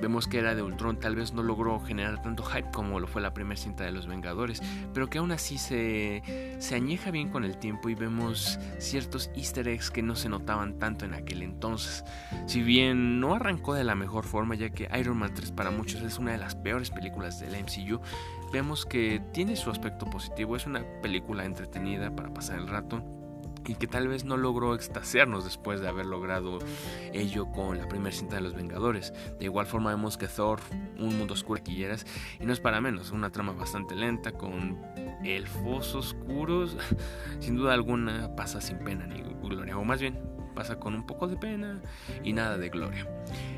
Vemos 0.00 0.28
que 0.28 0.38
era 0.38 0.54
de 0.54 0.62
Ultron 0.62 0.98
tal 1.00 1.16
vez 1.16 1.32
no 1.32 1.42
logró 1.42 1.80
generar 1.80 2.20
tanto 2.22 2.42
hype 2.42 2.70
como 2.70 3.00
lo 3.00 3.06
fue 3.06 3.22
la 3.22 3.32
primera 3.32 3.60
cinta 3.60 3.84
de 3.84 3.92
los 3.92 4.06
Vengadores, 4.06 4.60
pero 4.92 5.08
que 5.08 5.18
aún 5.18 5.32
así 5.32 5.56
se, 5.56 6.22
se 6.58 6.74
añeja 6.74 7.10
bien 7.10 7.30
con 7.30 7.44
el 7.44 7.56
tiempo 7.56 7.88
y 7.88 7.94
vemos 7.94 8.58
ciertos 8.78 9.30
easter 9.34 9.68
eggs 9.68 9.90
que 9.90 10.02
no 10.02 10.14
se 10.16 10.28
notaban 10.28 10.78
tanto 10.78 11.04
en 11.04 11.14
aquel 11.14 11.42
entonces. 11.42 12.04
Si 12.46 12.62
bien 12.62 13.20
no 13.20 13.34
arrancó 13.34 13.74
de 13.74 13.84
la 13.84 13.94
mejor 13.94 14.24
forma 14.24 14.54
ya 14.54 14.70
que 14.70 14.88
Iron 14.98 15.16
Man 15.16 15.32
3 15.34 15.52
para 15.52 15.70
muchos 15.70 16.02
es 16.02 16.18
una 16.18 16.32
de 16.32 16.38
las 16.38 16.54
peores 16.54 16.90
películas 16.90 17.40
del 17.40 17.56
MCU, 17.62 18.00
vemos 18.52 18.86
que 18.86 19.20
tiene 19.32 19.56
su 19.56 19.70
aspecto 19.70 20.06
positivo, 20.06 20.56
es 20.56 20.66
una 20.66 20.73
película 21.02 21.44
entretenida 21.44 22.14
para 22.14 22.32
pasar 22.32 22.58
el 22.58 22.68
rato 22.68 23.02
y 23.66 23.74
que 23.76 23.86
tal 23.86 24.08
vez 24.08 24.24
no 24.24 24.36
logró 24.36 24.74
extasiarnos 24.74 25.44
después 25.44 25.80
de 25.80 25.88
haber 25.88 26.06
logrado 26.06 26.58
ello 27.12 27.50
con 27.50 27.78
la 27.78 27.88
primera 27.88 28.14
cinta 28.14 28.36
de 28.36 28.42
los 28.42 28.54
Vengadores. 28.54 29.12
De 29.38 29.46
igual 29.46 29.66
forma 29.66 29.90
vemos 29.90 30.18
que 30.18 30.28
Thor, 30.28 30.60
un 30.98 31.16
mundo 31.16 31.34
oscuro 31.34 31.62
quilleras, 31.62 32.06
y 32.40 32.44
no 32.44 32.52
es 32.52 32.60
para 32.60 32.80
menos, 32.80 33.10
una 33.10 33.30
trama 33.30 33.52
bastante 33.52 33.94
lenta 33.94 34.32
con 34.32 34.78
elfos 35.24 35.94
oscuros, 35.94 36.76
sin 37.40 37.56
duda 37.56 37.74
alguna 37.74 38.34
pasa 38.36 38.60
sin 38.60 38.78
pena 38.78 39.06
ni 39.06 39.22
gloria, 39.22 39.78
o 39.78 39.84
más 39.84 40.00
bien 40.00 40.33
pasa 40.54 40.76
con 40.76 40.94
un 40.94 41.04
poco 41.06 41.28
de 41.28 41.36
pena 41.36 41.80
y 42.22 42.32
nada 42.32 42.56
de 42.56 42.68
gloria. 42.68 43.06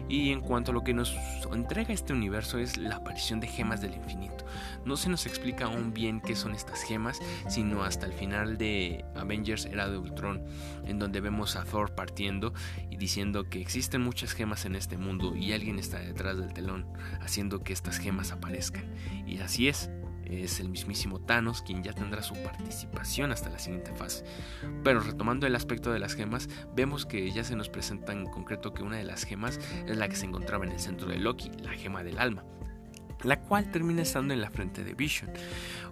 Y 0.08 0.30
en 0.30 0.40
cuanto 0.40 0.70
a 0.70 0.74
lo 0.74 0.84
que 0.84 0.94
nos 0.94 1.16
entrega 1.52 1.92
este 1.92 2.12
universo 2.12 2.58
es 2.58 2.76
la 2.76 2.96
aparición 2.96 3.40
de 3.40 3.48
gemas 3.48 3.80
del 3.80 3.94
infinito. 3.94 4.44
No 4.84 4.96
se 4.96 5.08
nos 5.08 5.26
explica 5.26 5.66
aún 5.66 5.92
bien 5.92 6.20
qué 6.20 6.36
son 6.36 6.54
estas 6.54 6.82
gemas, 6.82 7.18
sino 7.48 7.82
hasta 7.82 8.06
el 8.06 8.12
final 8.12 8.56
de 8.56 9.04
Avengers 9.14 9.66
Era 9.66 9.88
de 9.88 9.98
Ultron, 9.98 10.44
en 10.84 10.98
donde 10.98 11.20
vemos 11.20 11.56
a 11.56 11.64
Thor 11.64 11.94
partiendo 11.94 12.52
y 12.90 12.96
diciendo 12.96 13.48
que 13.48 13.60
existen 13.60 14.00
muchas 14.00 14.32
gemas 14.32 14.64
en 14.64 14.76
este 14.76 14.96
mundo 14.96 15.34
y 15.34 15.52
alguien 15.52 15.78
está 15.78 15.98
detrás 15.98 16.38
del 16.38 16.52
telón, 16.52 16.86
haciendo 17.20 17.62
que 17.62 17.72
estas 17.72 17.98
gemas 17.98 18.32
aparezcan. 18.32 18.84
Y 19.26 19.38
así 19.38 19.68
es, 19.68 19.90
es 20.30 20.60
el 20.60 20.68
mismísimo 20.68 21.20
Thanos 21.20 21.62
quien 21.62 21.82
ya 21.82 21.92
tendrá 21.92 22.22
su 22.22 22.34
participación 22.42 23.32
hasta 23.32 23.50
la 23.50 23.58
siguiente 23.58 23.92
fase. 23.94 24.24
Pero 24.84 25.00
retomando 25.00 25.46
el 25.46 25.54
aspecto 25.54 25.92
de 25.92 25.98
las 25.98 26.14
gemas, 26.14 26.48
vemos 26.74 27.06
que 27.06 27.30
ya 27.30 27.44
se 27.44 27.56
nos 27.56 27.68
presenta 27.68 28.12
en 28.12 28.26
concreto 28.26 28.74
que 28.74 28.82
una 28.82 28.96
de 28.96 29.04
las 29.04 29.24
gemas 29.24 29.58
es 29.86 29.96
la 29.96 30.08
que 30.08 30.16
se 30.16 30.26
encontraba 30.26 30.64
en 30.64 30.72
el 30.72 30.80
centro 30.80 31.08
de 31.08 31.18
Loki, 31.18 31.50
la 31.62 31.72
gema 31.72 32.02
del 32.02 32.18
alma 32.18 32.44
la 33.22 33.40
cual 33.40 33.70
termina 33.70 34.02
estando 34.02 34.34
en 34.34 34.40
la 34.40 34.50
frente 34.50 34.84
de 34.84 34.94
Vision. 34.94 35.30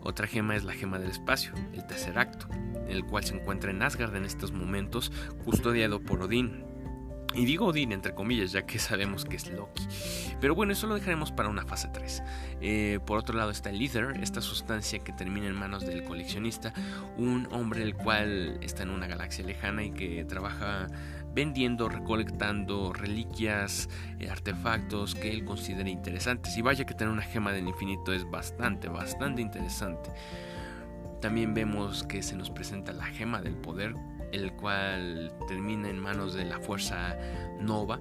Otra 0.03 0.27
gema 0.27 0.57
es 0.57 0.65
la 0.65 0.73
gema 0.73 0.99
del 0.99 1.11
espacio, 1.11 1.53
el 1.73 1.87
tercer 1.87 2.19
acto, 2.19 2.47
el 2.89 3.05
cual 3.05 3.25
se 3.25 3.35
encuentra 3.35 3.71
en 3.71 3.83
Asgard 3.83 4.15
en 4.15 4.25
estos 4.25 4.53
momentos, 4.53 5.11
custodiado 5.45 6.01
por 6.01 6.23
Odín, 6.23 6.64
y 7.35 7.45
digo 7.45 7.67
Odin 7.67 7.93
entre 7.93 8.15
comillas, 8.15 8.53
ya 8.53 8.67
que 8.67 8.79
sabemos 8.79 9.25
que 9.25 9.37
es 9.37 9.51
Loki. 9.51 9.87
Pero 10.41 10.55
bueno, 10.55 10.73
eso 10.73 10.87
lo 10.87 10.95
dejaremos 10.95 11.33
para 11.33 11.49
una 11.49 11.65
fase 11.65 11.89
3. 11.93 12.23
Eh, 12.61 13.01
por 13.07 13.19
otro 13.19 13.37
lado 13.37 13.51
está 13.51 13.71
el 13.71 13.81
Ether, 13.81 14.19
esta 14.23 14.41
sustancia 14.41 14.99
que 14.99 15.13
termina 15.13 15.47
en 15.47 15.55
manos 15.55 15.87
del 15.87 16.05
coleccionista, 16.05 16.73
un 17.17 17.49
hombre 17.53 17.83
el 17.83 17.95
cual 17.95 18.59
está 18.63 18.83
en 18.83 18.91
una 18.91 19.07
galaxia 19.07 19.45
lejana 19.45 19.85
y 19.85 19.91
que 19.91 20.25
trabaja 20.25 20.87
vendiendo, 21.35 21.89
recolectando 21.89 22.93
reliquias, 22.93 23.89
eh, 24.21 24.31
artefactos 24.31 25.15
que 25.15 25.31
él 25.31 25.45
considera 25.45 25.89
interesantes. 25.89 26.57
Y 26.57 26.63
vaya 26.63 26.85
que 26.85 26.95
tener 26.95 27.13
una 27.13 27.23
gema 27.23 27.53
del 27.53 27.67
infinito 27.67 28.13
es 28.13 28.29
bastante, 28.31 28.89
bastante 28.89 29.43
interesante. 29.43 30.11
También 31.21 31.55
vemos 31.55 32.05
que 32.05 32.23
se 32.23 32.37
nos 32.37 32.51
presenta 32.51 32.93
la 32.93 33.07
gema 33.07 33.41
del 33.41 33.57
poder, 33.57 33.95
el 34.35 34.53
cual 34.53 35.33
termina 35.47 35.89
en 35.89 35.99
manos 35.99 36.35
de 36.35 36.45
la 36.45 36.59
fuerza 36.59 37.17
Nova, 37.61 38.01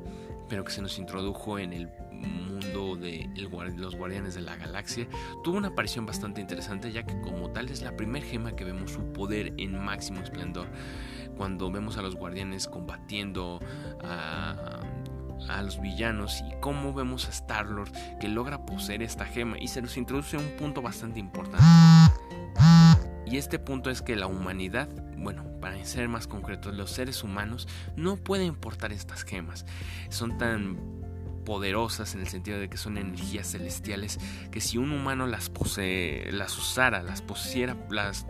pero 0.50 0.63
que 0.63 0.72
se 0.72 0.82
nos 0.82 0.98
introdujo 0.98 1.60
en 1.60 1.74
el 1.74 1.89
mundo 2.12 2.96
de 2.96 3.30
los 3.76 3.96
guardianes 3.96 4.36
de 4.36 4.41
la 4.41 4.56
galaxia, 4.56 5.08
tuvo 5.43 5.58
una 5.58 5.69
aparición 5.69 6.06
bastante 6.06 6.41
interesante 6.41 6.91
ya 6.91 7.04
que 7.04 7.19
como 7.22 7.52
tal 7.52 7.69
es 7.69 7.82
la 7.82 7.96
primera 7.96 8.26
gema 8.26 8.56
que 8.56 8.63
vemos 8.63 8.91
su 8.91 9.12
poder 9.13 9.54
en 9.58 9.78
máximo 9.84 10.22
esplendor. 10.22 10.67
Cuando 11.38 11.72
vemos 11.72 11.98
a 11.98 12.02
los 12.02 12.15
guardianes 12.15 12.67
combatiendo 12.67 13.60
a, 14.04 14.80
a 15.50 15.62
los 15.62 15.82
villanos 15.82 16.43
y 16.48 16.60
cómo 16.62 16.93
vemos 16.93 17.28
a 17.28 17.32
Star-Lord 17.32 17.91
que 18.19 18.28
logra 18.28 18.65
poseer 18.65 19.04
esta 19.04 19.26
gema 19.26 19.58
y 19.60 19.67
se 19.67 19.82
nos 19.82 19.98
introduce 19.98 20.38
un 20.38 20.56
punto 20.58 20.82
bastante 20.82 21.19
importante. 21.19 21.65
Y 23.34 23.38
este 23.38 23.58
punto 23.58 23.89
es 23.89 24.04
que 24.04 24.15
la 24.15 24.28
humanidad 24.28 24.88
bueno, 25.17 25.43
para 25.60 25.84
ser 25.86 26.08
más 26.08 26.28
concretos, 26.28 26.76
los 26.76 26.91
seres 26.91 27.24
humanos 27.24 27.67
no 27.96 28.17
pueden 28.17 28.54
portar 28.54 28.91
estas 28.91 29.24
gemas. 29.24 29.65
Son 30.10 30.38
tan 30.38 30.78
poderosas 31.43 32.13
en 32.13 32.22
el 32.22 32.28
sentido 32.28 32.60
de 32.60 32.69
que 32.69 32.78
son 32.78 32.98
energías 32.98 33.52
celestiales 33.52 34.19
que 34.52 34.62
si 34.62 34.78
un 34.78 34.91
humano 34.91 35.26
las 35.26 35.50
posee, 35.50 36.32
las 36.32 36.56
usara, 36.58 37.02
las 37.02 37.24
pusiera, 37.24 37.76
las 37.89 38.28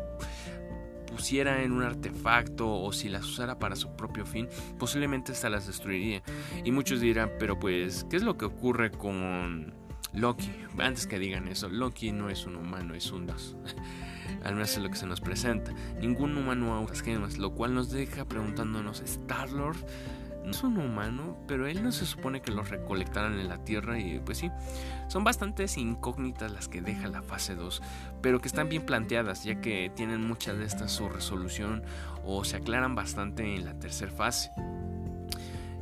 pusiera 1.07 1.63
en 1.63 1.73
un 1.73 1.83
artefacto 1.83 2.71
o 2.71 2.93
si 2.93 3.09
las 3.09 3.25
usara 3.25 3.59
para 3.59 3.75
su 3.75 3.97
propio 3.97 4.25
fin, 4.25 4.47
posiblemente 4.79 5.35
se 5.35 5.49
las 5.49 5.67
destruiría. 5.67 6.23
Y 6.63 6.71
muchos 6.71 7.01
dirán, 7.01 7.29
pero 7.39 7.59
pues, 7.59 8.05
¿qué 8.09 8.15
es 8.15 8.23
lo 8.23 8.37
que 8.37 8.45
ocurre 8.45 8.89
con 8.89 9.73
Loki? 10.13 10.49
Antes 10.77 11.07
que 11.07 11.19
digan 11.19 11.49
eso, 11.49 11.67
Loki 11.67 12.13
no 12.13 12.29
es 12.29 12.45
un 12.45 12.55
humano, 12.55 12.95
es 12.95 13.11
un 13.11 13.25
dios. 13.25 13.57
al 14.43 14.55
menos 14.55 14.71
es 14.75 14.83
lo 14.83 14.89
que 14.89 14.97
se 14.97 15.05
nos 15.05 15.21
presenta. 15.21 15.71
Ningún 15.99 16.37
humano 16.37 16.81
usa 16.81 17.03
gemas, 17.03 17.37
lo 17.37 17.53
cual 17.53 17.73
nos 17.73 17.91
deja 17.91 18.25
preguntándonos, 18.25 19.01
¿Star-Lord 19.01 19.77
no 20.43 20.51
es 20.51 20.63
un 20.63 20.77
humano, 20.77 21.37
pero 21.47 21.67
él 21.67 21.83
no 21.83 21.91
se 21.91 22.05
supone 22.05 22.41
que 22.41 22.51
los 22.51 22.69
recolectaran 22.69 23.39
en 23.39 23.47
la 23.47 23.63
Tierra 23.63 23.99
y 23.99 24.19
pues 24.19 24.39
sí, 24.39 24.51
son 25.07 25.23
bastantes 25.23 25.77
incógnitas 25.77 26.51
las 26.51 26.67
que 26.67 26.81
deja 26.81 27.07
la 27.07 27.21
fase 27.21 27.55
2, 27.55 27.81
pero 28.21 28.41
que 28.41 28.47
están 28.47 28.69
bien 28.69 28.85
planteadas 28.85 29.43
ya 29.43 29.61
que 29.61 29.91
tienen 29.95 30.27
muchas 30.27 30.57
de 30.57 30.65
estas 30.65 30.91
su 30.91 31.07
resolución 31.07 31.83
o 32.25 32.43
se 32.43 32.57
aclaran 32.57 32.95
bastante 32.95 33.55
en 33.55 33.65
la 33.65 33.79
tercera 33.79 34.11
fase. 34.11 34.51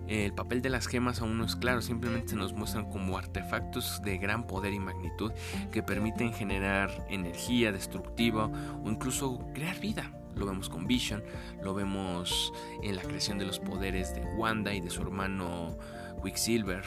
El 0.07 0.33
papel 0.33 0.61
de 0.61 0.69
las 0.69 0.87
gemas 0.87 1.21
aún 1.21 1.37
no 1.37 1.45
es 1.45 1.55
claro, 1.55 1.81
simplemente 1.81 2.35
nos 2.35 2.53
muestran 2.53 2.89
como 2.89 3.17
artefactos 3.17 4.01
de 4.03 4.17
gran 4.17 4.45
poder 4.45 4.73
y 4.73 4.79
magnitud 4.79 5.31
que 5.71 5.83
permiten 5.83 6.33
generar 6.33 7.05
energía 7.09 7.71
destructiva 7.71 8.49
o 8.83 8.89
incluso 8.89 9.39
crear 9.53 9.79
vida. 9.79 10.11
Lo 10.35 10.45
vemos 10.45 10.69
con 10.69 10.87
Vision, 10.87 11.23
lo 11.61 11.73
vemos 11.73 12.53
en 12.83 12.95
la 12.95 13.01
creación 13.01 13.37
de 13.37 13.45
los 13.45 13.59
poderes 13.59 14.13
de 14.15 14.21
Wanda 14.37 14.73
y 14.73 14.81
de 14.81 14.89
su 14.89 15.01
hermano 15.01 15.77
Quicksilver. 16.23 16.83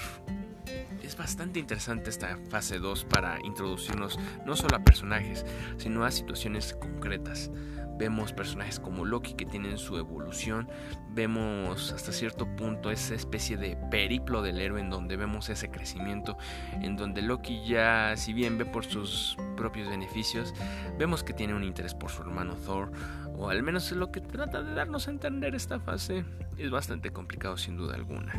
Es 1.02 1.16
bastante 1.16 1.60
interesante 1.60 2.10
esta 2.10 2.38
fase 2.48 2.78
2 2.78 3.04
para 3.04 3.38
introducirnos 3.44 4.18
no 4.46 4.56
solo 4.56 4.76
a 4.76 4.84
personajes, 4.84 5.44
sino 5.76 6.04
a 6.04 6.10
situaciones 6.10 6.74
concretas. 6.74 7.50
Vemos 7.96 8.32
personajes 8.32 8.80
como 8.80 9.04
Loki 9.04 9.34
que 9.34 9.46
tienen 9.46 9.78
su 9.78 9.96
evolución. 9.96 10.68
Vemos 11.10 11.92
hasta 11.92 12.12
cierto 12.12 12.46
punto 12.56 12.90
esa 12.90 13.14
especie 13.14 13.56
de 13.56 13.76
periplo 13.90 14.42
del 14.42 14.60
héroe 14.60 14.80
en 14.80 14.90
donde 14.90 15.16
vemos 15.16 15.48
ese 15.48 15.70
crecimiento. 15.70 16.36
En 16.80 16.96
donde 16.96 17.22
Loki 17.22 17.64
ya, 17.64 18.16
si 18.16 18.32
bien 18.32 18.58
ve 18.58 18.64
por 18.64 18.84
sus 18.84 19.36
propios 19.56 19.88
beneficios, 19.88 20.54
vemos 20.98 21.22
que 21.22 21.32
tiene 21.32 21.54
un 21.54 21.62
interés 21.62 21.94
por 21.94 22.10
su 22.10 22.22
hermano 22.22 22.54
Thor 22.54 22.90
o 23.36 23.50
al 23.50 23.62
menos 23.62 23.90
es 23.90 23.96
lo 23.96 24.10
que 24.10 24.20
trata 24.20 24.62
de 24.62 24.74
darnos 24.74 25.08
a 25.08 25.10
entender 25.10 25.54
esta 25.54 25.80
fase, 25.80 26.24
es 26.58 26.70
bastante 26.70 27.10
complicado 27.10 27.56
sin 27.56 27.76
duda 27.76 27.94
alguna. 27.94 28.32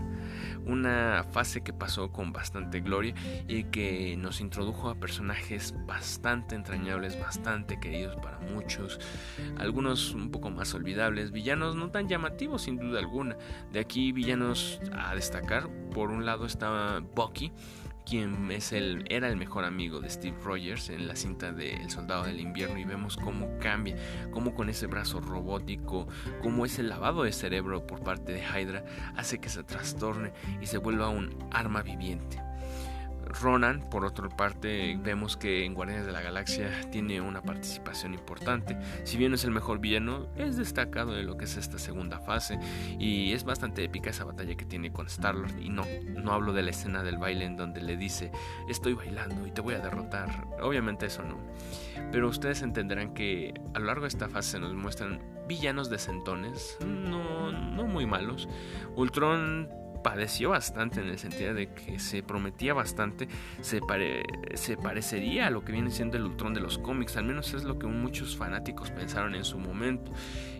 Una 0.65 1.25
fase 1.31 1.62
que 1.62 1.73
pasó 1.73 2.12
con 2.12 2.31
bastante 2.31 2.79
gloria 2.79 3.13
y 3.47 3.65
que 3.65 4.15
nos 4.17 4.41
introdujo 4.41 4.89
a 4.89 4.95
personajes 4.95 5.73
bastante 5.86 6.55
entrañables, 6.55 7.19
bastante 7.19 7.79
queridos 7.79 8.15
para 8.17 8.39
muchos, 8.39 8.99
algunos 9.58 10.13
un 10.13 10.31
poco 10.31 10.49
más 10.49 10.73
olvidables, 10.73 11.31
villanos 11.31 11.75
no 11.75 11.91
tan 11.91 12.08
llamativos 12.08 12.63
sin 12.63 12.77
duda 12.77 12.99
alguna. 12.99 13.38
De 13.71 13.79
aquí 13.79 14.12
villanos 14.12 14.79
a 14.93 15.13
destacar, 15.13 15.69
por 15.93 16.10
un 16.10 16.25
lado 16.25 16.45
estaba 16.45 16.99
Bucky, 16.99 17.51
quien 18.05 18.51
es 18.51 18.71
el, 18.71 19.05
era 19.09 19.27
el 19.27 19.35
mejor 19.35 19.65
amigo 19.65 19.99
de 19.99 20.09
Steve 20.09 20.37
Rogers 20.43 20.89
en 20.89 21.07
la 21.07 21.15
cinta 21.15 21.51
de 21.51 21.73
El 21.73 21.89
Soldado 21.89 22.23
del 22.23 22.39
Invierno 22.39 22.77
y 22.77 22.85
vemos 22.85 23.17
cómo 23.17 23.57
cambia, 23.59 23.95
cómo 24.31 24.53
con 24.53 24.69
ese 24.69 24.87
brazo 24.87 25.19
robótico, 25.19 26.07
cómo 26.41 26.65
ese 26.65 26.83
lavado 26.83 27.23
de 27.23 27.31
cerebro 27.31 27.85
por 27.85 28.03
parte 28.03 28.31
de 28.31 28.41
Hydra 28.41 28.85
hace 29.15 29.39
que 29.39 29.49
se 29.49 29.63
trastorne 29.63 30.31
y 30.61 30.67
se 30.67 30.77
vuelva 30.77 31.09
un 31.09 31.35
arma 31.51 31.81
viviente. 31.81 32.44
Ronan, 33.25 33.89
por 33.89 34.05
otra 34.05 34.29
parte, 34.29 34.97
vemos 35.01 35.38
que 35.38 35.65
en 35.65 35.73
Guardianes 35.73 36.05
de 36.05 36.11
la 36.11 36.21
Galaxia 36.21 36.69
tiene 36.91 37.21
una 37.21 37.41
participación 37.41 38.13
importante. 38.13 38.77
Si 39.03 39.17
bien 39.17 39.31
no 39.31 39.35
es 39.35 39.43
el 39.43 39.51
mejor 39.51 39.79
villano, 39.79 40.27
es 40.35 40.57
destacado 40.57 41.13
de 41.13 41.23
lo 41.23 41.38
que 41.38 41.45
es 41.45 41.57
esta 41.57 41.79
segunda 41.79 42.19
fase 42.19 42.59
y 42.99 43.33
es 43.33 43.43
bastante 43.43 43.83
épica 43.83 44.09
esa 44.09 44.25
batalla 44.25 44.55
que 44.55 44.65
tiene 44.65 44.91
con 44.91 45.07
Star-Lord. 45.07 45.59
Y 45.59 45.69
no, 45.69 45.83
no 46.15 46.33
hablo 46.33 46.53
de 46.53 46.63
la 46.63 46.71
escena 46.71 47.03
del 47.03 47.17
baile 47.17 47.45
en 47.45 47.57
donde 47.57 47.81
le 47.81 47.97
dice, 47.97 48.31
estoy 48.69 48.93
bailando 48.93 49.45
y 49.47 49.51
te 49.51 49.61
voy 49.61 49.75
a 49.75 49.79
derrotar. 49.79 50.47
Obviamente 50.61 51.07
eso 51.07 51.23
no. 51.23 51.38
Pero 52.11 52.29
ustedes 52.29 52.61
entenderán 52.61 53.13
que 53.13 53.53
a 53.73 53.79
lo 53.79 53.85
largo 53.85 54.03
de 54.03 54.09
esta 54.09 54.29
fase 54.29 54.59
nos 54.59 54.73
muestran 54.73 55.21
villanos 55.47 55.89
decentones, 55.89 56.77
no, 56.85 57.51
no 57.51 57.85
muy 57.85 58.05
malos. 58.05 58.47
Ultron 58.95 59.85
padeció 60.05 60.51
bastante 60.51 61.01
en 61.01 61.07
el 61.07 61.17
sentido 61.17 61.55
de 61.55 61.73
que 61.73 61.97
se 61.97 62.21
prometía 62.21 62.75
bastante, 62.75 63.27
se, 63.61 63.81
se 64.53 64.77
parecería 64.77 65.47
a 65.47 65.49
lo 65.49 65.65
que 65.65 65.71
viene 65.71 65.89
siendo 65.89 66.15
el 66.15 66.25
Ultron 66.25 66.53
de 66.53 66.59
los 66.59 66.77
cómics, 66.77 67.17
al 67.17 67.25
menos 67.25 67.55
es 67.55 67.63
lo 67.63 67.79
que 67.79 67.87
muchos 67.87 68.37
fanáticos 68.37 68.91
pensaron 68.91 69.33
en 69.33 69.43
su 69.43 69.57
momento. 69.57 70.11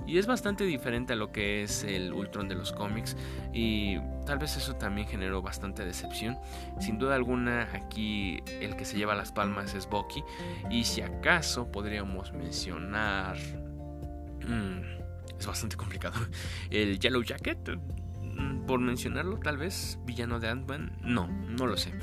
Y 0.08 0.17
es 0.17 0.25
bastante 0.25 0.63
diferente 0.63 1.13
a 1.13 1.15
lo 1.15 1.31
que 1.31 1.62
es 1.62 1.84
el 1.84 2.12
Ultron 2.12 2.49
de 2.49 2.55
los 2.55 2.71
cómics 2.71 3.15
y 3.53 3.99
tal 4.25 4.39
vez 4.39 4.58
eso 4.58 4.77
también 4.77 5.08
generó 5.08 5.43
bastante 5.43 5.86
decepción. 5.86 6.39
Sin 6.79 6.97
duda 6.97 7.13
alguna 7.13 7.69
aquí 7.71 8.39
el 8.47 8.75
que 8.75 8.84
se 8.84 8.97
lleva 8.97 9.13
las 9.13 9.31
palmas 9.31 9.75
es 9.75 9.88
Bucky 9.88 10.23
y 10.71 10.86
si 10.86 11.01
acaso 11.01 11.71
podríamos 11.71 12.34
mencionar... 12.34 13.38
Mm, 14.41 15.38
es 15.38 15.45
bastante 15.45 15.75
complicado. 15.77 16.15
El 16.71 16.97
Yellow 16.97 17.21
Jacket 17.21 17.77
por 18.65 18.80
mencionarlo, 18.80 19.38
tal 19.38 19.58
vez 19.58 20.00
villano 20.06 20.39
de 20.39 20.50
Ant-Man, 20.50 20.98
no, 21.02 21.28
no 21.28 21.67
lo 21.67 21.78
sé. 21.78 21.93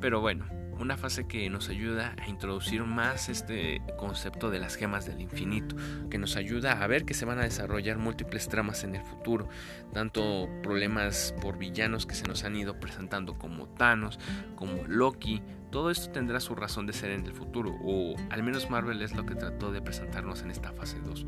Pero 0.00 0.20
bueno, 0.20 0.46
una 0.78 0.96
fase 0.96 1.26
que 1.26 1.48
nos 1.48 1.68
ayuda 1.68 2.14
a 2.18 2.28
introducir 2.28 2.82
más 2.84 3.28
este 3.28 3.80
concepto 3.98 4.50
de 4.50 4.58
las 4.58 4.76
gemas 4.76 5.06
del 5.06 5.20
infinito, 5.20 5.76
que 6.10 6.18
nos 6.18 6.36
ayuda 6.36 6.82
a 6.82 6.86
ver 6.86 7.04
que 7.04 7.14
se 7.14 7.24
van 7.24 7.38
a 7.38 7.44
desarrollar 7.44 7.98
múltiples 7.98 8.48
tramas 8.48 8.84
en 8.84 8.94
el 8.94 9.02
futuro, 9.02 9.48
tanto 9.92 10.48
problemas 10.62 11.34
por 11.40 11.58
villanos 11.58 12.06
que 12.06 12.14
se 12.14 12.26
nos 12.26 12.44
han 12.44 12.56
ido 12.56 12.78
presentando 12.78 13.38
como 13.38 13.68
Thanos, 13.68 14.18
como 14.54 14.84
Loki, 14.86 15.42
todo 15.70 15.90
esto 15.90 16.10
tendrá 16.10 16.40
su 16.40 16.54
razón 16.54 16.86
de 16.86 16.92
ser 16.92 17.10
en 17.10 17.24
el 17.24 17.32
futuro, 17.32 17.74
o 17.82 18.14
al 18.30 18.42
menos 18.42 18.70
Marvel 18.70 19.02
es 19.02 19.14
lo 19.14 19.26
que 19.26 19.34
trató 19.34 19.72
de 19.72 19.82
presentarnos 19.82 20.42
en 20.42 20.50
esta 20.50 20.72
fase 20.72 20.98
2 21.00 21.26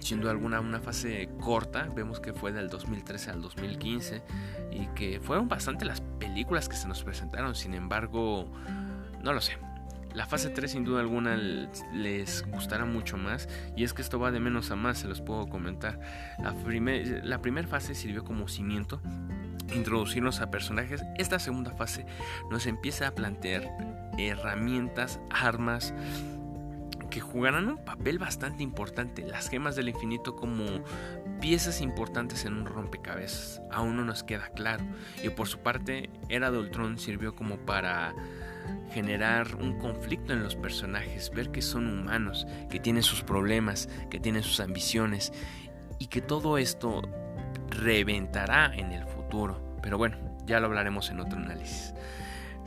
siendo 0.00 0.30
alguna 0.30 0.60
una 0.60 0.80
fase 0.80 1.27
corta, 1.38 1.88
vemos 1.94 2.20
que 2.20 2.32
fue 2.32 2.52
del 2.52 2.68
2013 2.68 3.30
al 3.30 3.42
2015 3.42 4.22
y 4.72 4.86
que 4.88 5.20
fueron 5.20 5.48
bastante 5.48 5.84
las 5.84 6.00
películas 6.18 6.68
que 6.68 6.76
se 6.76 6.88
nos 6.88 7.02
presentaron, 7.02 7.54
sin 7.54 7.74
embargo, 7.74 8.50
no 9.22 9.32
lo 9.32 9.40
sé. 9.40 9.58
La 10.14 10.26
fase 10.26 10.48
3 10.48 10.70
sin 10.70 10.84
duda 10.84 11.00
alguna 11.00 11.36
les 11.36 12.44
gustará 12.50 12.84
mucho 12.84 13.16
más 13.16 13.48
y 13.76 13.84
es 13.84 13.92
que 13.92 14.02
esto 14.02 14.18
va 14.18 14.30
de 14.30 14.40
menos 14.40 14.70
a 14.70 14.76
más, 14.76 14.98
se 14.98 15.06
los 15.06 15.20
puedo 15.20 15.48
comentar. 15.48 16.00
La, 16.38 16.54
la 17.22 17.40
primera 17.40 17.68
fase 17.68 17.94
sirvió 17.94 18.24
como 18.24 18.48
cimiento, 18.48 19.00
introducirnos 19.74 20.40
a 20.40 20.50
personajes. 20.50 21.04
Esta 21.18 21.38
segunda 21.38 21.72
fase 21.72 22.06
nos 22.50 22.66
empieza 22.66 23.06
a 23.06 23.14
plantear 23.14 23.70
herramientas, 24.18 25.20
armas, 25.30 25.94
que 27.10 27.20
jugarán 27.20 27.68
un 27.68 27.84
papel 27.84 28.18
bastante 28.18 28.62
importante, 28.62 29.26
las 29.26 29.48
gemas 29.48 29.76
del 29.76 29.88
infinito 29.88 30.36
como 30.36 30.64
piezas 31.40 31.80
importantes 31.80 32.44
en 32.44 32.54
un 32.54 32.66
rompecabezas. 32.66 33.62
Aún 33.70 33.96
no 33.96 34.04
nos 34.04 34.22
queda 34.22 34.48
claro. 34.48 34.84
Y 35.22 35.30
por 35.30 35.48
su 35.48 35.58
parte, 35.58 36.10
Era 36.28 36.50
de 36.50 36.58
Ultron 36.58 36.98
sirvió 36.98 37.34
como 37.34 37.58
para 37.58 38.14
generar 38.92 39.54
un 39.56 39.78
conflicto 39.78 40.32
en 40.32 40.42
los 40.42 40.56
personajes, 40.56 41.30
ver 41.30 41.50
que 41.50 41.62
son 41.62 41.86
humanos, 41.86 42.46
que 42.70 42.80
tienen 42.80 43.02
sus 43.02 43.22
problemas, 43.22 43.88
que 44.10 44.20
tienen 44.20 44.42
sus 44.42 44.60
ambiciones 44.60 45.32
y 45.98 46.06
que 46.06 46.20
todo 46.20 46.58
esto 46.58 47.02
reventará 47.70 48.72
en 48.74 48.92
el 48.92 49.04
futuro. 49.06 49.78
Pero 49.82 49.98
bueno, 49.98 50.18
ya 50.46 50.60
lo 50.60 50.66
hablaremos 50.66 51.10
en 51.10 51.20
otro 51.20 51.38
análisis. 51.38 51.94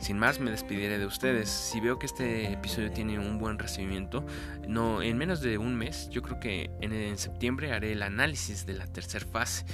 Sin 0.02 0.18
más, 0.18 0.40
me 0.40 0.50
despediré 0.50 0.98
de 0.98 1.06
ustedes. 1.06 1.48
Si 1.48 1.78
veo 1.78 2.00
que 2.00 2.06
este 2.06 2.52
episodio 2.52 2.90
tiene 2.90 3.20
un 3.20 3.38
buen 3.38 3.60
recibimiento, 3.60 4.26
no, 4.66 5.00
en 5.00 5.16
menos 5.16 5.40
de 5.40 5.58
un 5.58 5.76
mes, 5.76 6.08
yo 6.10 6.22
creo 6.22 6.40
que 6.40 6.72
en, 6.80 6.92
en 6.92 7.16
septiembre 7.16 7.72
haré 7.72 7.92
el 7.92 8.02
análisis 8.02 8.66
de 8.66 8.72
la 8.72 8.88
tercera 8.88 9.24
fase 9.24 9.64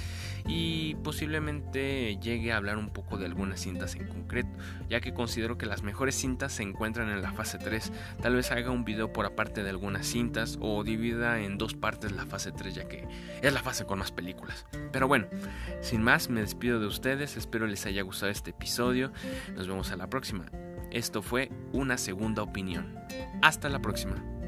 y 0.47 0.95
posiblemente 0.95 2.17
llegue 2.17 2.51
a 2.51 2.57
hablar 2.57 2.77
un 2.77 2.89
poco 2.89 3.17
de 3.17 3.25
algunas 3.25 3.59
cintas 3.59 3.95
en 3.95 4.07
concreto, 4.07 4.49
ya 4.89 5.01
que 5.01 5.13
considero 5.13 5.57
que 5.57 5.65
las 5.65 5.83
mejores 5.83 6.15
cintas 6.15 6.53
se 6.53 6.63
encuentran 6.63 7.09
en 7.09 7.21
la 7.21 7.31
fase 7.31 7.57
3. 7.57 7.91
Tal 8.21 8.35
vez 8.35 8.51
haga 8.51 8.71
un 8.71 8.85
video 8.85 9.11
por 9.13 9.25
aparte 9.25 9.63
de 9.63 9.69
algunas 9.69 10.07
cintas 10.07 10.57
o 10.61 10.83
divida 10.83 11.39
en 11.39 11.57
dos 11.57 11.73
partes 11.73 12.11
la 12.11 12.25
fase 12.25 12.51
3, 12.51 12.75
ya 12.75 12.87
que 12.87 13.07
es 13.41 13.53
la 13.53 13.61
fase 13.61 13.85
con 13.85 13.99
más 13.99 14.11
películas. 14.11 14.65
Pero 14.91 15.07
bueno, 15.07 15.27
sin 15.81 16.01
más, 16.01 16.29
me 16.29 16.41
despido 16.41 16.79
de 16.79 16.87
ustedes, 16.87 17.37
espero 17.37 17.67
les 17.67 17.85
haya 17.85 18.01
gustado 18.01 18.31
este 18.31 18.51
episodio, 18.51 19.11
nos 19.55 19.67
vemos 19.67 19.91
a 19.91 19.97
la 19.97 20.09
próxima. 20.09 20.45
Esto 20.91 21.21
fue 21.21 21.51
una 21.71 21.97
segunda 21.97 22.41
opinión. 22.41 22.95
Hasta 23.41 23.69
la 23.69 23.79
próxima. 23.79 24.38